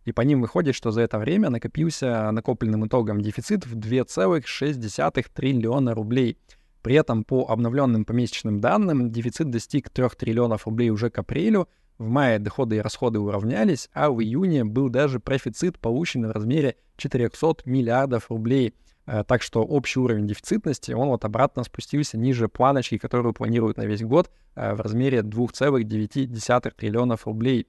и 0.06 0.12
по 0.12 0.22
ним 0.22 0.40
выходит, 0.40 0.74
что 0.74 0.92
за 0.92 1.02
это 1.02 1.18
время 1.18 1.50
накопился 1.50 2.30
накопленным 2.30 2.86
итогом 2.86 3.20
дефицит 3.20 3.66
в 3.66 3.76
2,6 3.76 5.26
триллиона 5.34 5.94
рублей. 5.94 6.38
При 6.80 6.94
этом 6.94 7.24
по 7.24 7.46
обновленным 7.48 8.04
помесячным 8.04 8.60
данным 8.60 9.10
дефицит 9.10 9.50
достиг 9.50 9.90
3 9.90 10.08
триллионов 10.16 10.66
рублей 10.66 10.90
уже 10.90 11.10
к 11.10 11.18
апрелю, 11.18 11.68
в 11.98 12.08
мае 12.08 12.38
доходы 12.38 12.76
и 12.76 12.80
расходы 12.80 13.18
уравнялись, 13.18 13.88
а 13.92 14.10
в 14.10 14.22
июне 14.22 14.64
был 14.64 14.90
даже 14.90 15.18
профицит 15.18 15.78
получен 15.80 16.26
в 16.28 16.30
размере 16.30 16.76
400 16.98 17.62
миллиардов 17.64 18.30
рублей. 18.30 18.74
Э, 19.06 19.24
так 19.26 19.42
что 19.42 19.62
общий 19.62 19.98
уровень 19.98 20.28
дефицитности, 20.28 20.92
он 20.92 21.08
вот 21.08 21.24
обратно 21.24 21.64
спустился 21.64 22.16
ниже 22.16 22.48
планочки, 22.48 22.98
которую 22.98 23.32
планируют 23.32 23.78
на 23.78 23.86
весь 23.86 24.02
год 24.02 24.30
э, 24.54 24.74
в 24.74 24.80
размере 24.80 25.20
2,9 25.20 26.72
триллионов 26.76 27.26
рублей. 27.26 27.66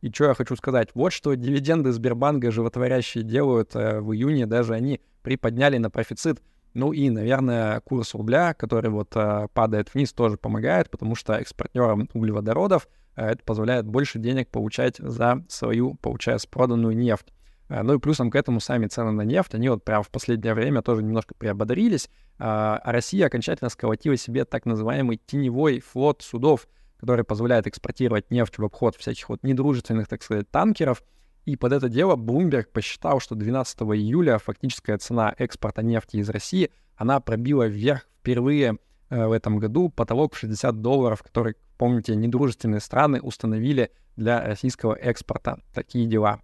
И 0.00 0.10
что 0.12 0.26
я 0.26 0.34
хочу 0.34 0.54
сказать? 0.54 0.90
Вот 0.94 1.12
что 1.12 1.34
дивиденды 1.34 1.92
Сбербанка 1.92 2.52
животворящие 2.52 3.24
делают 3.24 3.74
э, 3.74 4.00
в 4.00 4.12
июне, 4.12 4.46
даже 4.46 4.74
они 4.74 5.00
приподняли 5.22 5.78
на 5.78 5.90
профицит. 5.90 6.40
Ну 6.74 6.92
и, 6.92 7.10
наверное, 7.10 7.80
курс 7.80 8.14
рубля, 8.14 8.54
который 8.54 8.90
вот 8.90 9.10
э, 9.16 9.48
падает 9.52 9.92
вниз, 9.92 10.12
тоже 10.12 10.36
помогает, 10.36 10.90
потому 10.90 11.16
что 11.16 11.34
экспортерам 11.34 12.08
углеводородов 12.14 12.88
э, 13.16 13.30
это 13.30 13.42
позволяет 13.42 13.86
больше 13.86 14.20
денег 14.20 14.48
получать 14.50 14.98
за 14.98 15.44
свою, 15.48 15.94
получается, 15.94 16.48
проданную 16.48 16.96
нефть. 16.96 17.32
Э, 17.68 17.82
ну 17.82 17.94
и 17.94 17.98
плюсом 17.98 18.30
к 18.30 18.36
этому 18.36 18.60
сами 18.60 18.86
цены 18.86 19.10
на 19.10 19.22
нефть, 19.22 19.54
они 19.56 19.68
вот 19.68 19.82
прямо 19.82 20.04
в 20.04 20.10
последнее 20.10 20.54
время 20.54 20.82
тоже 20.82 21.02
немножко 21.02 21.34
приободрились, 21.34 22.08
а 22.38 22.80
Россия 22.84 23.26
окончательно 23.26 23.68
сколотила 23.68 24.16
себе 24.16 24.44
так 24.44 24.64
называемый 24.64 25.20
теневой 25.26 25.80
флот 25.80 26.22
судов— 26.22 26.68
который 26.98 27.24
позволяет 27.24 27.66
экспортировать 27.66 28.30
нефть 28.30 28.58
в 28.58 28.64
обход 28.64 28.96
всяких 28.96 29.28
вот 29.28 29.42
недружественных, 29.42 30.08
так 30.08 30.22
сказать, 30.22 30.50
танкеров. 30.50 31.02
И 31.44 31.56
под 31.56 31.72
это 31.72 31.88
дело 31.88 32.16
Bloomberg 32.16 32.66
посчитал, 32.72 33.20
что 33.20 33.34
12 33.34 33.80
июля 33.80 34.38
фактическая 34.38 34.98
цена 34.98 35.34
экспорта 35.38 35.82
нефти 35.82 36.16
из 36.16 36.28
России, 36.28 36.70
она 36.96 37.20
пробила 37.20 37.66
вверх 37.66 38.06
впервые 38.20 38.78
э, 39.08 39.26
в 39.26 39.32
этом 39.32 39.58
году 39.58 39.88
потолок 39.88 40.34
в 40.34 40.38
60 40.38 40.82
долларов, 40.82 41.22
который, 41.22 41.54
помните, 41.78 42.16
недружественные 42.16 42.80
страны 42.80 43.20
установили 43.20 43.92
для 44.16 44.44
российского 44.44 44.94
экспорта. 44.94 45.60
Такие 45.72 46.06
дела. 46.06 46.40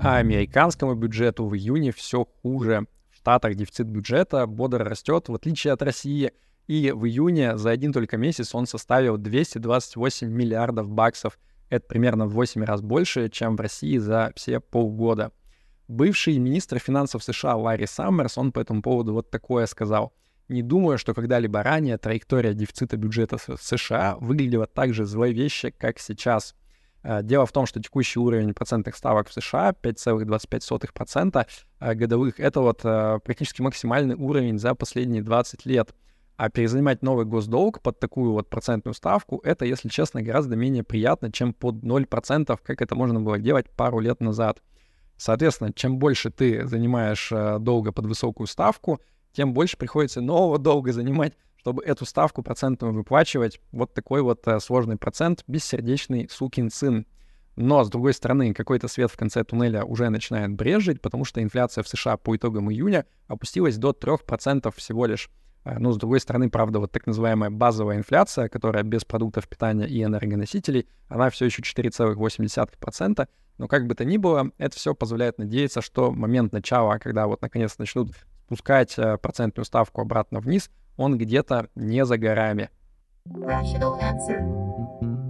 А 0.00 0.16
американскому 0.16 0.94
бюджету 0.94 1.46
в 1.46 1.54
июне 1.54 1.92
все 1.92 2.26
хуже. 2.42 2.86
В 3.10 3.16
Штатах 3.16 3.54
дефицит 3.54 3.86
бюджета 3.86 4.46
бодро 4.46 4.84
растет, 4.84 5.28
в 5.28 5.34
отличие 5.34 5.74
от 5.74 5.82
России— 5.82 6.32
и 6.68 6.92
в 6.92 7.06
июне 7.06 7.56
за 7.56 7.70
один 7.70 7.94
только 7.94 8.18
месяц 8.18 8.54
он 8.54 8.66
составил 8.66 9.16
228 9.16 10.28
миллиардов 10.28 10.90
баксов. 10.90 11.38
Это 11.70 11.86
примерно 11.86 12.26
в 12.26 12.34
8 12.34 12.62
раз 12.62 12.82
больше, 12.82 13.30
чем 13.30 13.56
в 13.56 13.60
России 13.60 13.96
за 13.96 14.32
все 14.36 14.60
полгода. 14.60 15.32
Бывший 15.88 16.38
министр 16.38 16.78
финансов 16.78 17.24
США 17.24 17.56
Ларри 17.56 17.86
Саммерс, 17.86 18.36
он 18.36 18.52
по 18.52 18.60
этому 18.60 18.82
поводу 18.82 19.14
вот 19.14 19.30
такое 19.30 19.64
сказал. 19.64 20.12
Не 20.48 20.62
думаю, 20.62 20.98
что 20.98 21.14
когда-либо 21.14 21.62
ранее 21.62 21.96
траектория 21.96 22.52
дефицита 22.52 22.98
бюджета 22.98 23.38
США 23.38 24.16
выглядела 24.20 24.66
так 24.66 24.92
же 24.92 25.06
зловеще, 25.06 25.72
как 25.72 25.98
сейчас. 25.98 26.54
Э, 27.02 27.22
дело 27.22 27.46
в 27.46 27.52
том, 27.52 27.64
что 27.64 27.80
текущий 27.80 28.18
уровень 28.18 28.52
процентных 28.52 28.94
ставок 28.94 29.28
в 29.28 29.32
США 29.32 29.70
5,25% 29.70 31.46
э, 31.80 31.94
годовых— 31.94 32.34
это 32.40 32.60
вот 32.60 32.80
э, 32.84 33.20
практически 33.24 33.62
максимальный 33.62 34.16
уровень 34.16 34.58
за 34.58 34.74
последние 34.74 35.22
20 35.22 35.64
лет— 35.64 35.94
а 36.38 36.50
перезанимать 36.50 37.02
новый 37.02 37.26
госдолг 37.26 37.82
под 37.82 37.98
такую 37.98 38.30
вот 38.30 38.48
процентную 38.48 38.94
ставку, 38.94 39.40
это, 39.42 39.64
если 39.64 39.88
честно, 39.88 40.22
гораздо 40.22 40.54
менее 40.54 40.84
приятно, 40.84 41.32
чем 41.32 41.52
под 41.52 41.82
0%, 41.82 42.58
как 42.62 42.80
это 42.80 42.94
можно 42.94 43.20
было 43.20 43.40
делать 43.40 43.68
пару 43.70 43.98
лет 43.98 44.20
назад. 44.20 44.62
Соответственно, 45.16 45.72
чем 45.72 45.98
больше 45.98 46.30
ты 46.30 46.64
занимаешь 46.64 47.32
э, 47.32 47.58
долга 47.58 47.90
под 47.90 48.06
высокую 48.06 48.46
ставку, 48.46 49.00
тем 49.32 49.52
больше 49.52 49.76
приходится 49.76 50.20
нового 50.20 50.60
долга 50.60 50.92
занимать, 50.92 51.32
чтобы 51.56 51.82
эту 51.82 52.04
ставку 52.04 52.44
процентную 52.44 52.94
выплачивать. 52.94 53.60
Вот 53.72 53.92
такой 53.92 54.22
вот 54.22 54.46
э, 54.46 54.60
сложный 54.60 54.96
процент, 54.96 55.42
бессердечный 55.48 56.28
сукин 56.30 56.70
сын. 56.70 57.04
Но, 57.56 57.82
с 57.82 57.90
другой 57.90 58.14
стороны, 58.14 58.54
какой-то 58.54 58.86
свет 58.86 59.10
в 59.10 59.16
конце 59.16 59.42
туннеля 59.42 59.82
уже 59.82 60.08
начинает 60.08 60.52
брежить, 60.52 61.02
потому 61.02 61.24
что 61.24 61.42
инфляция 61.42 61.82
в 61.82 61.88
США 61.88 62.16
по 62.16 62.36
итогам 62.36 62.70
июня 62.70 63.06
опустилась 63.26 63.76
до 63.76 63.90
3% 63.90 64.72
всего 64.76 65.06
лишь. 65.06 65.28
Э, 65.68 65.78
ну, 65.78 65.92
с 65.92 65.96
другой 65.96 66.20
стороны, 66.20 66.50
правда, 66.50 66.80
вот 66.80 66.92
так 66.92 67.06
называемая 67.06 67.50
базовая 67.50 67.98
инфляция, 67.98 68.48
которая 68.48 68.82
без 68.82 69.04
продуктов 69.04 69.48
питания 69.48 69.86
и 69.86 70.02
энергоносителей, 70.02 70.88
она 71.08 71.30
все 71.30 71.46
еще 71.46 71.62
4,8%. 71.62 73.28
Но 73.58 73.68
как 73.68 73.86
бы 73.86 73.94
то 73.94 74.04
ни 74.04 74.16
было, 74.16 74.50
это 74.58 74.76
все 74.76 74.94
позволяет 74.94 75.38
надеяться, 75.38 75.82
что 75.82 76.12
момент 76.12 76.52
начала, 76.52 76.98
когда 76.98 77.26
вот 77.26 77.42
наконец 77.42 77.76
начнут 77.78 78.12
спускать 78.46 78.94
э, 78.98 79.18
процентную 79.18 79.64
ставку 79.64 80.00
обратно 80.00 80.40
вниз, 80.40 80.70
он 80.96 81.18
где-то 81.18 81.68
не 81.74 82.04
за 82.04 82.18
горами. 82.18 82.70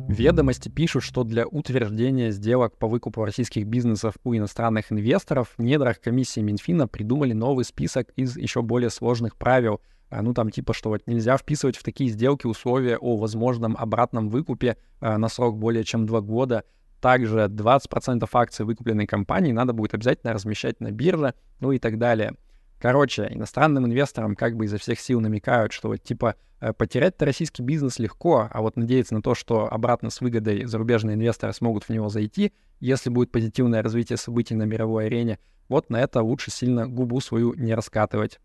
Ведомости 0.08 0.68
пишут, 0.68 1.02
что 1.02 1.24
для 1.24 1.46
утверждения 1.46 2.30
сделок 2.30 2.78
по 2.78 2.86
выкупу 2.86 3.24
российских 3.24 3.66
бизнесов 3.66 4.14
у 4.24 4.34
иностранных 4.34 4.90
инвесторов 4.92 5.52
в 5.58 5.62
недрах 5.62 6.00
комиссии 6.00 6.40
Минфина 6.40 6.86
придумали 6.88 7.32
новый 7.32 7.64
список 7.64 8.08
из 8.16 8.36
еще 8.36 8.62
более 8.62 8.90
сложных 8.90 9.36
правил— 9.36 9.80
а, 9.90 9.97
ну 10.10 10.34
там 10.34 10.50
типа, 10.50 10.72
что 10.72 10.90
вот 10.90 11.02
нельзя 11.06 11.36
вписывать 11.36 11.76
в 11.76 11.82
такие 11.82 12.10
сделки 12.10 12.46
условия 12.46 12.96
о 12.96 13.16
возможном 13.16 13.76
обратном 13.76 14.28
выкупе 14.28 14.76
а, 15.00 15.18
на 15.18 15.28
срок 15.28 15.58
более 15.58 15.84
чем 15.84 16.06
два 16.06 16.20
года. 16.20 16.64
Также 17.00 17.46
20% 17.46 18.28
акций 18.32 18.64
выкупленной 18.64 19.06
компании 19.06 19.52
надо 19.52 19.72
будет 19.72 19.94
обязательно 19.94 20.32
размещать 20.32 20.80
на 20.80 20.90
бирже, 20.90 21.34
ну 21.60 21.72
и 21.72 21.78
так 21.78 21.98
далее. 21.98 22.34
Короче, 22.80 23.28
иностранным 23.30 23.86
инвесторам 23.86 24.36
как 24.36 24.56
бы 24.56 24.64
изо 24.64 24.78
всех 24.78 25.00
сил 25.00 25.20
намекают, 25.20 25.72
что 25.72 25.88
вот 25.88 26.02
типа 26.02 26.36
э, 26.60 26.72
потерять-то 26.72 27.24
российский 27.24 27.62
бизнес 27.62 27.98
легко, 27.98 28.48
а 28.50 28.62
вот 28.62 28.76
надеяться 28.76 29.14
на 29.14 29.22
то, 29.22 29.34
что 29.34 29.72
обратно 29.72 30.10
с 30.10 30.20
выгодой 30.20 30.64
зарубежные 30.64 31.14
инвесторы 31.14 31.52
смогут 31.52 31.84
в 31.84 31.90
него 31.90 32.08
зайти, 32.08 32.52
если 32.78 33.10
будет 33.10 33.32
позитивное 33.32 33.82
развитие 33.82 34.16
событий 34.16 34.54
на 34.54 34.62
мировой 34.62 35.06
арене, 35.06 35.38
вот 35.68 35.90
на 35.90 36.00
это 36.00 36.22
лучше 36.22 36.50
сильно 36.50 36.86
губу 36.86 37.20
свою 37.20 37.52
не 37.54 37.74
раскатывать. 37.74 38.38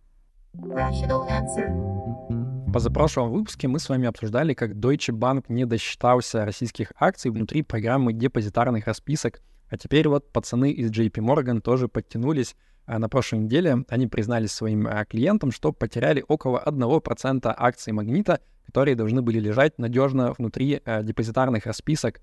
Позапрошлом 2.71 3.31
выпуске 3.31 3.67
мы 3.67 3.79
с 3.79 3.89
вами 3.89 4.07
обсуждали, 4.07 4.53
как 4.53 4.71
Deutsche 4.73 5.13
Bank 5.13 5.45
не 5.47 5.65
досчитался 5.65 6.45
российских 6.45 6.91
акций 6.99 7.31
внутри 7.31 7.61
программы 7.61 8.13
депозитарных 8.13 8.87
расписок, 8.87 9.41
а 9.69 9.77
теперь 9.77 10.07
вот 10.07 10.31
пацаны 10.31 10.71
из 10.71 10.91
JP 10.91 11.11
Morgan 11.11 11.61
тоже 11.61 11.87
подтянулись. 11.87 12.55
А 12.85 12.99
на 12.99 13.07
прошлой 13.07 13.39
неделе 13.39 13.85
они 13.87 14.07
признались 14.07 14.51
своим 14.51 14.87
а, 14.87 15.05
клиентам, 15.05 15.51
что 15.51 15.71
потеряли 15.71 16.23
около 16.27 16.61
1% 16.65 17.53
акций 17.57 17.93
Магнита 17.93 18.41
которые 18.65 18.95
должны 18.95 19.21
были 19.21 19.39
лежать 19.39 19.77
надежно 19.77 20.33
внутри 20.33 20.81
э, 20.83 21.03
депозитарных 21.03 21.65
расписок. 21.65 22.21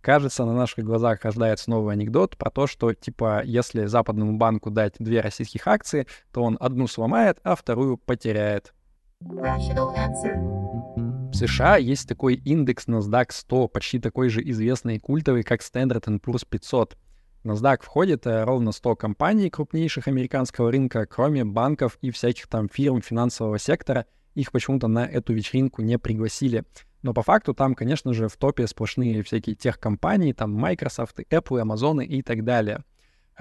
Кажется, 0.00 0.46
на 0.46 0.54
наших 0.54 0.84
глазах 0.84 1.24
рождается 1.24 1.68
новый 1.68 1.92
анекдот 1.92 2.36
про 2.36 2.50
то, 2.50 2.66
что, 2.66 2.94
типа, 2.94 3.42
если 3.44 3.84
западному 3.84 4.38
банку 4.38 4.70
дать 4.70 4.94
две 4.98 5.20
российских 5.20 5.66
акции, 5.66 6.06
то 6.32 6.42
он 6.42 6.56
одну 6.58 6.86
сломает, 6.86 7.38
а 7.42 7.54
вторую 7.54 7.98
потеряет. 7.98 8.72
В 11.30 11.34
США 11.34 11.76
есть 11.76 12.08
такой 12.08 12.34
индекс 12.34 12.88
NASDAQ 12.88 13.26
100, 13.28 13.68
почти 13.68 13.98
такой 13.98 14.30
же 14.30 14.42
известный 14.42 14.96
и 14.96 14.98
культовый, 14.98 15.42
как 15.42 15.60
Standard 15.60 16.04
Poor's 16.20 16.46
500. 16.48 16.96
В 17.44 17.50
NASDAQ 17.50 17.82
входит 17.82 18.26
э, 18.26 18.44
ровно 18.44 18.72
100 18.72 18.96
компаний 18.96 19.50
крупнейших 19.50 20.08
американского 20.08 20.72
рынка, 20.72 21.06
кроме 21.06 21.44
банков 21.44 21.98
и 22.00 22.10
всяких 22.10 22.48
там 22.48 22.68
фирм 22.68 23.02
финансового 23.02 23.58
сектора. 23.58 24.06
Их 24.34 24.50
почему-то 24.50 24.88
на 24.88 25.06
эту 25.06 25.34
вечеринку 25.34 25.82
не 25.82 25.98
пригласили. 25.98 26.64
Но 27.02 27.14
по 27.14 27.22
факту 27.22 27.54
там, 27.54 27.74
конечно 27.74 28.12
же, 28.12 28.28
в 28.28 28.36
топе 28.36 28.66
сплошные 28.66 29.22
всякие 29.22 29.56
техкомпании, 29.56 30.32
там 30.32 30.52
Microsoft, 30.52 31.20
Apple, 31.20 31.62
Amazon 31.62 32.04
и 32.04 32.22
так 32.22 32.44
далее. 32.44 32.84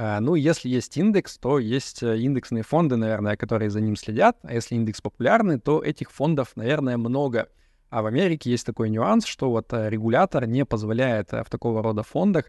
А, 0.01 0.21
ну, 0.21 0.35
если 0.35 0.69
есть 0.69 0.95
индекс, 0.95 1.37
то 1.37 1.59
есть 1.59 2.03
э, 2.03 2.17
индексные 2.19 2.63
фонды, 2.63 2.95
наверное, 2.95 3.35
которые 3.35 3.69
за 3.69 3.81
ним 3.81 3.97
следят. 3.97 4.37
А 4.43 4.53
если 4.53 4.75
индекс 4.75 5.01
популярный, 5.01 5.59
то 5.59 5.83
этих 5.83 6.11
фондов, 6.11 6.53
наверное, 6.55 6.95
много. 6.95 7.49
А 7.89 8.01
в 8.01 8.05
Америке 8.05 8.49
есть 8.49 8.65
такой 8.65 8.89
нюанс, 8.89 9.25
что 9.25 9.49
вот 9.49 9.73
э, 9.73 9.89
регулятор 9.89 10.47
не 10.47 10.63
позволяет 10.63 11.33
э, 11.33 11.43
в 11.43 11.49
такого 11.49 11.83
рода 11.83 12.03
фондах, 12.03 12.45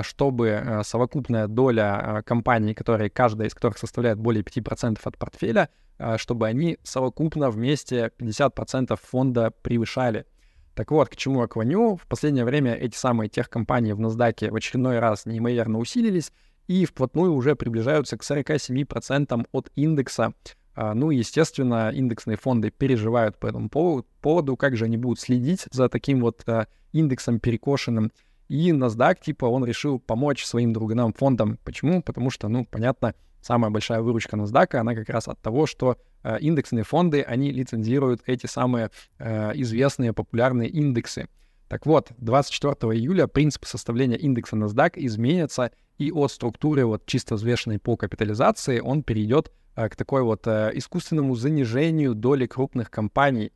чтобы 0.00 0.80
совокупная 0.82 1.46
доля 1.46 2.22
компаний, 2.24 2.72
которые, 2.72 3.10
каждая 3.10 3.48
из 3.48 3.54
которых 3.54 3.76
составляет 3.76 4.18
более 4.18 4.42
5% 4.42 4.98
от 5.04 5.18
портфеля, 5.18 5.68
чтобы 6.16 6.46
они 6.46 6.78
совокупно 6.84 7.50
вместе 7.50 8.10
50% 8.18 8.98
фонда 8.98 9.52
превышали. 9.60 10.24
Так 10.74 10.90
вот, 10.90 11.08
к 11.08 11.16
чему 11.16 11.42
я 11.42 11.46
клоню. 11.46 11.96
В 11.96 12.06
последнее 12.06 12.44
время 12.44 12.74
эти 12.74 12.96
самые 12.96 13.28
техкомпании 13.28 13.92
в 13.92 14.00
NASDAQ 14.00 14.50
в 14.50 14.56
очередной 14.56 14.98
раз 14.98 15.24
неимоверно 15.24 15.78
усилились 15.78 16.32
и 16.66 16.84
вплотную 16.84 17.32
уже 17.32 17.54
приближаются 17.54 18.16
к 18.16 18.22
47% 18.22 19.46
от 19.52 19.70
индекса. 19.76 20.34
А, 20.74 20.94
ну, 20.94 21.10
естественно, 21.10 21.90
индексные 21.92 22.36
фонды 22.36 22.70
переживают 22.70 23.38
по 23.38 23.46
этому 23.46 23.68
поводу, 23.68 24.56
как 24.56 24.76
же 24.76 24.86
они 24.86 24.96
будут 24.96 25.20
следить 25.20 25.66
за 25.70 25.88
таким 25.88 26.20
вот 26.20 26.42
а, 26.48 26.66
индексом 26.92 27.38
перекошенным. 27.38 28.10
И 28.48 28.70
NASDAQ, 28.70 29.18
типа, 29.22 29.46
он 29.46 29.64
решил 29.64 29.98
помочь 30.00 30.44
своим 30.44 30.72
друганам 30.72 31.12
фондам. 31.12 31.58
Почему? 31.64 32.02
Потому 32.02 32.30
что, 32.30 32.48
ну, 32.48 32.66
понятно, 32.68 33.14
самая 33.40 33.70
большая 33.70 34.00
выручка 34.00 34.36
NASDAQ, 34.36 34.76
она 34.76 34.94
как 34.94 35.08
раз 35.08 35.28
от 35.28 35.40
того, 35.40 35.66
что 35.66 35.98
индексные 36.40 36.84
фонды, 36.84 37.22
они 37.22 37.50
лицензируют 37.50 38.22
эти 38.26 38.46
самые 38.46 38.90
э, 39.18 39.52
известные 39.54 40.12
популярные 40.12 40.68
индексы. 40.68 41.28
Так 41.68 41.86
вот, 41.86 42.12
24 42.18 42.74
июля 42.96 43.26
принципы 43.26 43.66
составления 43.66 44.16
индекса 44.16 44.56
NASDAQ 44.56 44.92
изменятся, 44.96 45.72
и 45.98 46.12
от 46.12 46.30
структуры 46.30 46.84
вот 46.86 47.06
чисто 47.06 47.36
взвешенной 47.36 47.78
по 47.78 47.96
капитализации 47.96 48.80
он 48.80 49.02
перейдет 49.02 49.50
э, 49.76 49.88
к 49.88 49.96
такой 49.96 50.22
вот 50.22 50.46
э, 50.46 50.70
искусственному 50.74 51.34
занижению 51.34 52.14
доли 52.14 52.46
крупных 52.46 52.90
компаний. 52.90 53.52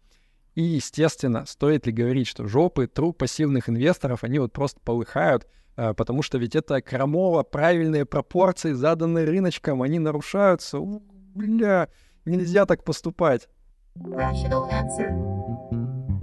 И, 0.54 0.62
естественно, 0.62 1.44
стоит 1.46 1.86
ли 1.86 1.92
говорить, 1.92 2.26
что 2.26 2.48
жопы 2.48 2.86
труп 2.86 3.18
пассивных 3.18 3.68
инвесторов, 3.68 4.24
они 4.24 4.38
вот 4.38 4.52
просто 4.52 4.80
полыхают, 4.80 5.46
э, 5.76 5.94
потому 5.94 6.22
что 6.22 6.38
ведь 6.38 6.56
это 6.56 6.80
крамово, 6.80 7.42
правильные 7.42 8.04
пропорции, 8.04 8.72
заданные 8.72 9.26
рыночком, 9.26 9.82
они 9.82 9.98
нарушаются. 9.98 10.78
У, 10.80 11.02
бля, 11.34 11.88
нельзя 12.28 12.66
так 12.66 12.84
поступать. 12.84 13.48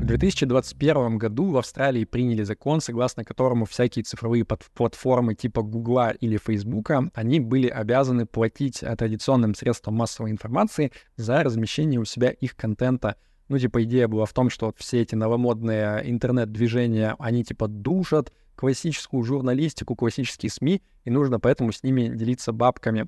В 0.06 0.08
2021 0.08 1.18
году 1.18 1.50
в 1.50 1.58
Австралии 1.58 2.06
приняли 2.06 2.44
закон, 2.44 2.80
согласно 2.80 3.24
которому 3.24 3.66
всякие 3.66 4.04
цифровые 4.04 4.46
платформы 4.46 5.34
типа 5.34 5.64
Гугла 5.64 6.12
или 6.12 6.38
Фейсбука, 6.38 7.10
они 7.16 7.40
были 7.40 7.68
обязаны 7.68 8.28
платить 8.28 8.82
традиционным 8.82 9.56
средствам 9.56 9.96
массовой 9.96 10.30
информации 10.30 10.92
за 11.18 11.42
размещение 11.42 12.00
у 12.00 12.06
себя 12.06 12.30
их 12.30 12.56
контента. 12.56 13.16
Ну, 13.48 13.58
типа, 13.58 13.84
идея 13.84 14.08
была 14.08 14.26
в 14.26 14.34
том, 14.34 14.52
что 14.52 14.74
все 14.78 15.02
эти 15.02 15.16
новомодные 15.16 16.02
интернет-движения, 16.10 17.16
они, 17.18 17.44
типа, 17.44 17.68
душат 17.68 18.32
классическую 18.56 19.24
журналистику, 19.24 19.96
классические 19.96 20.52
СМИ, 20.52 20.84
и 21.04 21.10
нужно 21.10 21.40
поэтому 21.40 21.72
с 21.72 21.82
ними 21.82 22.10
делиться 22.16 22.52
бабками. 22.54 23.08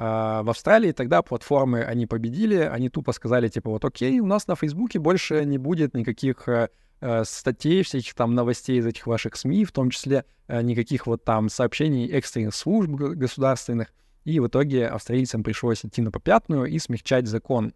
А, 0.00 0.44
в 0.44 0.50
Австралии 0.50 0.92
тогда 0.92 1.22
платформы, 1.22 1.82
они 1.82 2.06
победили, 2.06 2.54
они 2.58 2.88
тупо 2.88 3.10
сказали, 3.10 3.48
типа, 3.48 3.68
вот 3.70 3.84
окей, 3.84 4.20
у 4.20 4.26
нас 4.26 4.46
на 4.46 4.54
Фейсбуке 4.54 5.00
больше 5.00 5.44
не 5.44 5.58
будет 5.58 5.94
никаких 5.94 6.48
э, 6.48 6.68
э 7.00 7.24
статей, 7.24 7.82
всяких 7.82 8.14
там 8.14 8.32
новостей 8.36 8.78
из 8.78 8.86
этих 8.86 9.08
ваших 9.08 9.34
СМИ, 9.34 9.64
в 9.64 9.72
том 9.72 9.90
числе 9.90 10.24
э, 10.46 10.62
никаких 10.62 11.08
вот 11.08 11.24
там 11.24 11.48
сообщений 11.48 12.06
экстренных 12.12 12.54
служб 12.54 12.90
государственных. 12.90 13.92
И 14.24 14.38
в 14.38 14.46
итоге 14.46 14.86
австралийцам 14.86 15.42
пришлось 15.42 15.84
идти 15.84 16.00
на 16.00 16.12
попятную 16.12 16.66
и 16.66 16.78
смягчать 16.78 17.26
закон. 17.26 17.72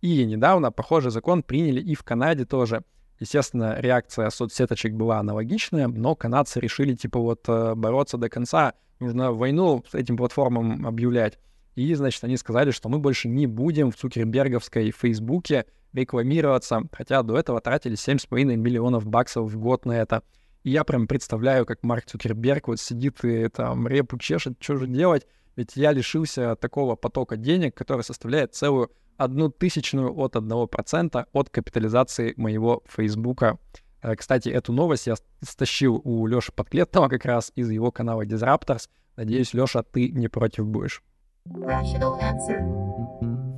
И 0.00 0.24
недавно 0.24 0.72
похожий 0.72 1.10
закон 1.10 1.42
приняли 1.42 1.82
и 1.82 1.94
в 1.94 2.02
Канаде 2.02 2.46
тоже. 2.46 2.82
Естественно, 3.20 3.76
реакция 3.78 4.30
соцсеточек 4.30 4.94
была 4.94 5.18
аналогичная, 5.18 5.88
но 5.88 6.14
канадцы 6.14 6.60
решили, 6.60 6.94
типа, 6.94 7.18
вот 7.18 7.46
бороться 7.46 8.16
до 8.16 8.30
конца. 8.30 8.72
Нужно 9.00 9.32
войну 9.32 9.84
с 9.90 9.94
этим 9.94 10.16
платформам 10.16 10.86
объявлять. 10.86 11.38
И, 11.78 11.94
значит, 11.94 12.24
они 12.24 12.36
сказали, 12.36 12.72
что 12.72 12.88
мы 12.88 12.98
больше 12.98 13.28
не 13.28 13.46
будем 13.46 13.92
в 13.92 13.96
Цукерберговской 13.96 14.90
Фейсбуке 14.90 15.64
рекламироваться, 15.92 16.82
хотя 16.90 17.22
до 17.22 17.38
этого 17.38 17.60
тратили 17.60 17.94
7,5 17.94 18.56
миллионов 18.56 19.06
баксов 19.06 19.48
в 19.48 19.56
год 19.56 19.86
на 19.86 19.92
это. 19.92 20.24
И 20.64 20.70
я 20.70 20.82
прям 20.82 21.06
представляю, 21.06 21.64
как 21.66 21.84
Марк 21.84 22.06
Цукерберг 22.06 22.66
вот 22.66 22.80
сидит 22.80 23.24
и 23.24 23.46
там 23.46 23.86
репу 23.86 24.18
чешет, 24.18 24.54
что 24.58 24.74
же 24.74 24.88
делать, 24.88 25.28
ведь 25.54 25.76
я 25.76 25.92
лишился 25.92 26.56
такого 26.56 26.96
потока 26.96 27.36
денег, 27.36 27.76
который 27.76 28.02
составляет 28.02 28.56
целую 28.56 28.90
одну 29.16 29.48
тысячную 29.48 30.12
от 30.18 30.34
одного 30.34 30.66
процента 30.66 31.26
от 31.32 31.48
капитализации 31.48 32.34
моего 32.36 32.82
Фейсбука. 32.88 33.60
Э, 34.02 34.16
кстати, 34.16 34.48
эту 34.48 34.72
новость 34.72 35.06
я 35.06 35.14
стащил 35.42 36.00
у 36.02 36.26
Лёши 36.26 36.50
Подклетного 36.50 37.08
как 37.08 37.24
раз 37.24 37.52
из 37.54 37.70
его 37.70 37.92
канала 37.92 38.26
Disruptors. 38.26 38.88
Надеюсь, 39.14 39.54
Лёша, 39.54 39.84
ты 39.84 40.10
не 40.10 40.26
против 40.26 40.66
будешь. 40.66 41.04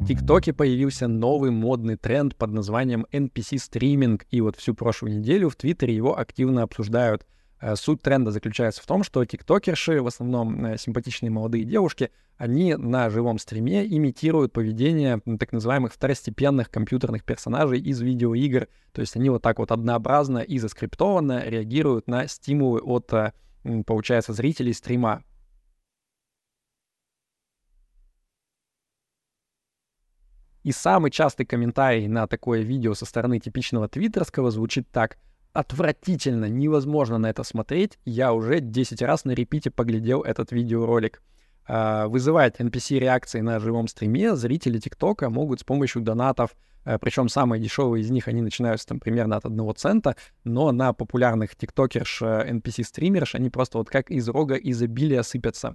В 0.00 0.06
ТикТоке 0.06 0.52
появился 0.52 1.08
новый 1.08 1.50
модный 1.50 1.96
тренд 1.96 2.34
под 2.36 2.52
названием 2.52 3.06
NPC-стриминг, 3.12 4.26
и 4.30 4.40
вот 4.40 4.56
всю 4.56 4.74
прошлую 4.74 5.18
неделю 5.18 5.50
в 5.50 5.56
Твиттере 5.56 5.94
его 5.94 6.18
активно 6.18 6.62
обсуждают. 6.62 7.26
Э, 7.60 7.76
суть 7.76 8.00
тренда 8.00 8.30
заключается 8.30 8.82
в 8.82 8.86
том, 8.86 9.04
что 9.04 9.24
тиктокерши, 9.24 10.00
в 10.00 10.06
основном 10.06 10.64
э, 10.64 10.78
симпатичные 10.78 11.30
молодые 11.30 11.64
девушки, 11.64 12.10
они 12.38 12.74
на 12.74 13.10
живом 13.10 13.38
стриме 13.38 13.86
имитируют 13.86 14.54
поведение 14.54 15.20
так 15.38 15.52
называемых 15.52 15.92
второстепенных 15.92 16.70
компьютерных 16.70 17.22
персонажей 17.22 17.78
из 17.78 18.00
видеоигр. 18.00 18.68
То 18.92 19.02
есть 19.02 19.14
они 19.16 19.28
вот 19.28 19.42
так 19.42 19.58
вот 19.58 19.70
однообразно 19.70 20.38
и 20.38 20.58
заскриптованно 20.58 21.44
реагируют 21.44 22.08
на 22.08 22.26
стимулы 22.28 22.80
от, 22.80 23.12
э, 23.12 23.32
получается, 23.84 24.32
зрителей 24.32 24.72
стрима. 24.72 25.22
И 30.62 30.72
самый 30.72 31.10
частый 31.10 31.46
комментарий 31.46 32.06
на 32.06 32.26
такое 32.26 32.60
видео 32.60 32.94
со 32.94 33.06
стороны 33.06 33.38
типичного 33.38 33.88
твиттерского 33.88 34.50
звучит 34.50 34.88
так. 34.90 35.16
Отвратительно, 35.52 36.44
невозможно 36.44 37.18
на 37.18 37.30
это 37.30 37.42
смотреть. 37.42 37.98
Я 38.04 38.32
уже 38.32 38.60
10 38.60 39.02
раз 39.02 39.24
на 39.24 39.32
репите 39.32 39.70
поглядел 39.70 40.22
этот 40.22 40.52
видеоролик. 40.52 41.22
А, 41.66 42.08
вызывать 42.08 42.60
NPC-реакции 42.60 43.40
на 43.40 43.58
живом 43.58 43.88
стриме 43.88 44.36
зрители 44.36 44.78
ТикТока 44.78 45.30
могут 45.30 45.60
с 45.60 45.64
помощью 45.64 46.02
донатов, 46.02 46.50
а, 46.84 46.98
причем 46.98 47.28
самые 47.28 47.62
дешевые 47.62 48.02
из 48.02 48.10
них, 48.10 48.28
они 48.28 48.42
начинаются 48.42 48.88
там 48.88 49.00
примерно 49.00 49.36
от 49.36 49.44
одного 49.44 49.72
цента, 49.72 50.14
но 50.44 50.72
на 50.72 50.92
популярных 50.92 51.56
тиктокерш 51.56 52.22
NPC-стримерш 52.22 53.34
они 53.34 53.50
просто 53.50 53.78
вот 53.78 53.88
как 53.88 54.10
из 54.10 54.28
рога 54.28 54.56
изобилия 54.56 55.22
сыпятся. 55.22 55.74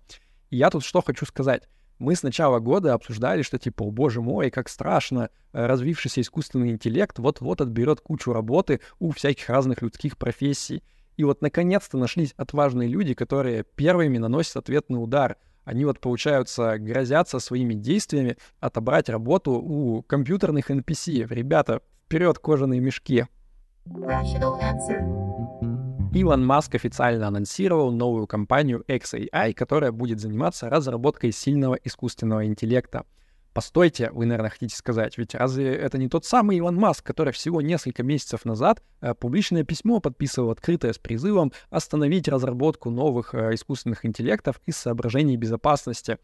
Я 0.49 0.69
тут 0.69 0.83
что 0.83 1.01
хочу 1.01 1.25
сказать 1.25 1.63
мы 1.99 2.15
с 2.15 2.23
начала 2.23 2.59
года 2.59 2.93
обсуждали, 2.93 3.41
что 3.41 3.57
типа, 3.57 3.83
о 3.83 3.91
боже 3.91 4.21
мой, 4.21 4.49
как 4.49 4.69
страшно, 4.69 5.29
э, 5.53 5.65
развившийся 5.65 6.21
искусственный 6.21 6.71
интеллект 6.71 7.19
вот-вот 7.19 7.61
отберет 7.61 8.01
кучу 8.01 8.33
работы 8.33 8.81
у 8.99 9.11
всяких 9.11 9.49
разных 9.49 9.81
людских 9.81 10.17
профессий. 10.17 10.83
И 11.17 11.23
вот 11.23 11.41
наконец-то 11.41 11.97
нашлись 11.97 12.33
отважные 12.35 12.89
люди, 12.89 13.13
которые 13.13 13.63
первыми 13.63 14.17
наносят 14.17 14.57
ответный 14.57 15.01
удар. 15.01 15.37
Они 15.63 15.85
вот, 15.85 15.99
получаются, 15.99 16.77
грозятся 16.77 17.39
своими 17.39 17.73
действиями 17.73 18.37
отобрать 18.59 19.09
работу 19.09 19.53
у 19.53 20.03
компьютерных 20.03 20.69
NPC. 20.69 21.27
Ребята, 21.33 21.81
вперед 22.05 22.37
кожаные 22.39 22.81
мешки. 22.81 23.25
Rational 23.87 24.59
answer. 24.61 25.24
Илон 26.15 26.45
Маск 26.45 26.73
официально 26.75 27.27
анонсировал 27.27 27.91
новую 27.91 28.25
компанию 28.25 28.85
XAI, 28.87 29.53
которая 29.53 29.91
будет 29.91 30.21
заниматься 30.21 30.69
разработкой 30.69 31.33
сильного 31.33 31.75
искусственного 31.83 32.45
интеллекта. 32.45 33.05
Постойте, 33.53 34.11
вы, 34.11 34.25
наверное, 34.25 34.49
хотите 34.49 34.77
сказать, 34.77 35.17
ведь 35.17 35.35
разве 35.35 35.75
это 35.75 35.97
не 35.97 36.07
тот 36.07 36.23
самый 36.23 36.55
Илон 36.55 36.77
Маск, 36.77 37.05
который 37.05 37.33
всего 37.33 37.61
несколько 37.61 38.01
месяцев 38.01 38.45
назад 38.45 38.81
э, 39.01 39.13
публичное 39.13 39.65
письмо 39.65 39.99
подписывал 39.99 40.51
открытое 40.51 40.93
с 40.93 40.97
призывом 40.97 41.51
остановить 41.69 42.29
разработку 42.29 42.89
новых 42.89 43.35
э, 43.35 43.53
искусственных 43.53 44.05
интеллектов 44.05 44.61
из 44.65 44.77
соображений 44.77 45.35
безопасности? 45.35 46.17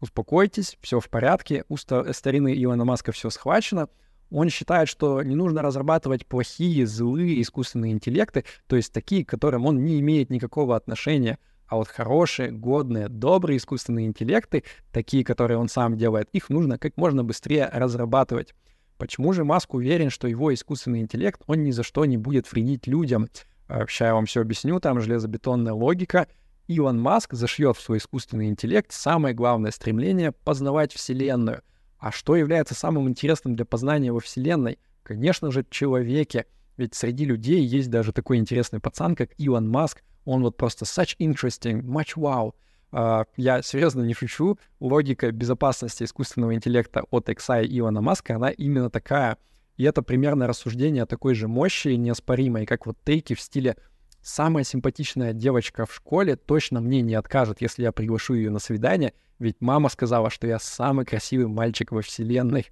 Успокойтесь, 0.00 0.76
все 0.80 0.98
в 0.98 1.08
порядке, 1.08 1.64
у 1.68 1.76
старины 1.76 2.52
Илона 2.60 2.84
Маска 2.84 3.12
все 3.12 3.30
схвачено, 3.30 3.88
он 4.30 4.48
считает, 4.48 4.88
что 4.88 5.22
не 5.22 5.34
нужно 5.34 5.62
разрабатывать 5.62 6.26
плохие, 6.26 6.86
злые 6.86 7.40
искусственные 7.42 7.92
интеллекты, 7.92 8.44
то 8.66 8.76
есть 8.76 8.92
такие, 8.92 9.24
к 9.24 9.28
которым 9.28 9.66
он 9.66 9.84
не 9.84 10.00
имеет 10.00 10.30
никакого 10.30 10.76
отношения. 10.76 11.38
А 11.66 11.76
вот 11.76 11.88
хорошие, 11.88 12.52
годные, 12.52 13.08
добрые 13.08 13.56
искусственные 13.56 14.06
интеллекты, 14.06 14.62
такие, 14.92 15.24
которые 15.24 15.58
он 15.58 15.68
сам 15.68 15.96
делает, 15.96 16.28
их 16.32 16.48
нужно 16.48 16.78
как 16.78 16.96
можно 16.96 17.24
быстрее 17.24 17.68
разрабатывать. 17.72 18.54
Почему 18.98 19.32
же 19.32 19.44
Маск 19.44 19.74
уверен, 19.74 20.10
что 20.10 20.28
его 20.28 20.54
искусственный 20.54 21.00
интеллект, 21.00 21.42
он 21.46 21.64
ни 21.64 21.70
за 21.70 21.82
что 21.82 22.04
не 22.04 22.16
будет 22.16 22.50
вредить 22.50 22.86
людям? 22.86 23.28
Сейчас 23.68 24.08
я 24.08 24.14
вам 24.14 24.26
все 24.26 24.42
объясню, 24.42 24.78
там 24.80 25.00
железобетонная 25.00 25.72
логика. 25.72 26.28
Илон 26.68 27.00
Маск 27.00 27.34
зашьет 27.34 27.76
в 27.76 27.80
свой 27.80 27.98
искусственный 27.98 28.48
интеллект 28.48 28.92
самое 28.92 29.34
главное 29.34 29.70
стремление 29.70 30.32
познавать 30.32 30.92
Вселенную. 30.92 31.62
А 32.06 32.12
что 32.12 32.36
является 32.36 32.76
самым 32.76 33.08
интересным 33.08 33.56
для 33.56 33.64
познания 33.64 34.12
во 34.12 34.20
Вселенной? 34.20 34.78
Конечно 35.02 35.50
же, 35.50 35.66
человеке. 35.68 36.46
Ведь 36.76 36.94
среди 36.94 37.24
людей 37.24 37.60
есть 37.64 37.90
даже 37.90 38.12
такой 38.12 38.36
интересный 38.36 38.78
пацан, 38.78 39.16
как 39.16 39.30
Илон 39.38 39.68
Маск, 39.68 40.04
он 40.24 40.42
вот 40.42 40.56
просто 40.56 40.84
such 40.84 41.16
interesting, 41.18 41.82
much 41.82 42.14
wow. 42.14 42.54
Uh, 42.92 43.26
я 43.36 43.60
серьезно 43.60 44.02
не 44.02 44.14
шучу. 44.14 44.56
Логика 44.78 45.32
безопасности 45.32 46.04
искусственного 46.04 46.54
интеллекта 46.54 47.02
от 47.10 47.28
XI 47.28 47.64
и 47.64 47.76
Илона 47.76 48.02
Маска, 48.02 48.36
она 48.36 48.50
именно 48.50 48.88
такая. 48.88 49.36
И 49.76 49.82
это 49.82 50.00
примерно 50.00 50.46
рассуждение 50.46 51.06
такой 51.06 51.34
же 51.34 51.48
мощи 51.48 51.88
неоспоримой, 51.88 52.66
как 52.66 52.86
вот 52.86 52.96
тейки 53.04 53.34
в 53.34 53.40
стиле 53.40 53.74
«самая 54.26 54.64
симпатичная 54.64 55.32
девочка 55.32 55.86
в 55.86 55.94
школе 55.94 56.36
точно 56.36 56.80
мне 56.80 57.00
не 57.00 57.14
откажет, 57.14 57.60
если 57.60 57.84
я 57.84 57.92
приглашу 57.92 58.34
ее 58.34 58.50
на 58.50 58.58
свидание, 58.58 59.14
ведь 59.38 59.60
мама 59.60 59.88
сказала, 59.88 60.30
что 60.30 60.46
я 60.46 60.58
самый 60.58 61.06
красивый 61.06 61.46
мальчик 61.46 61.92
во 61.92 62.02
вселенной». 62.02 62.66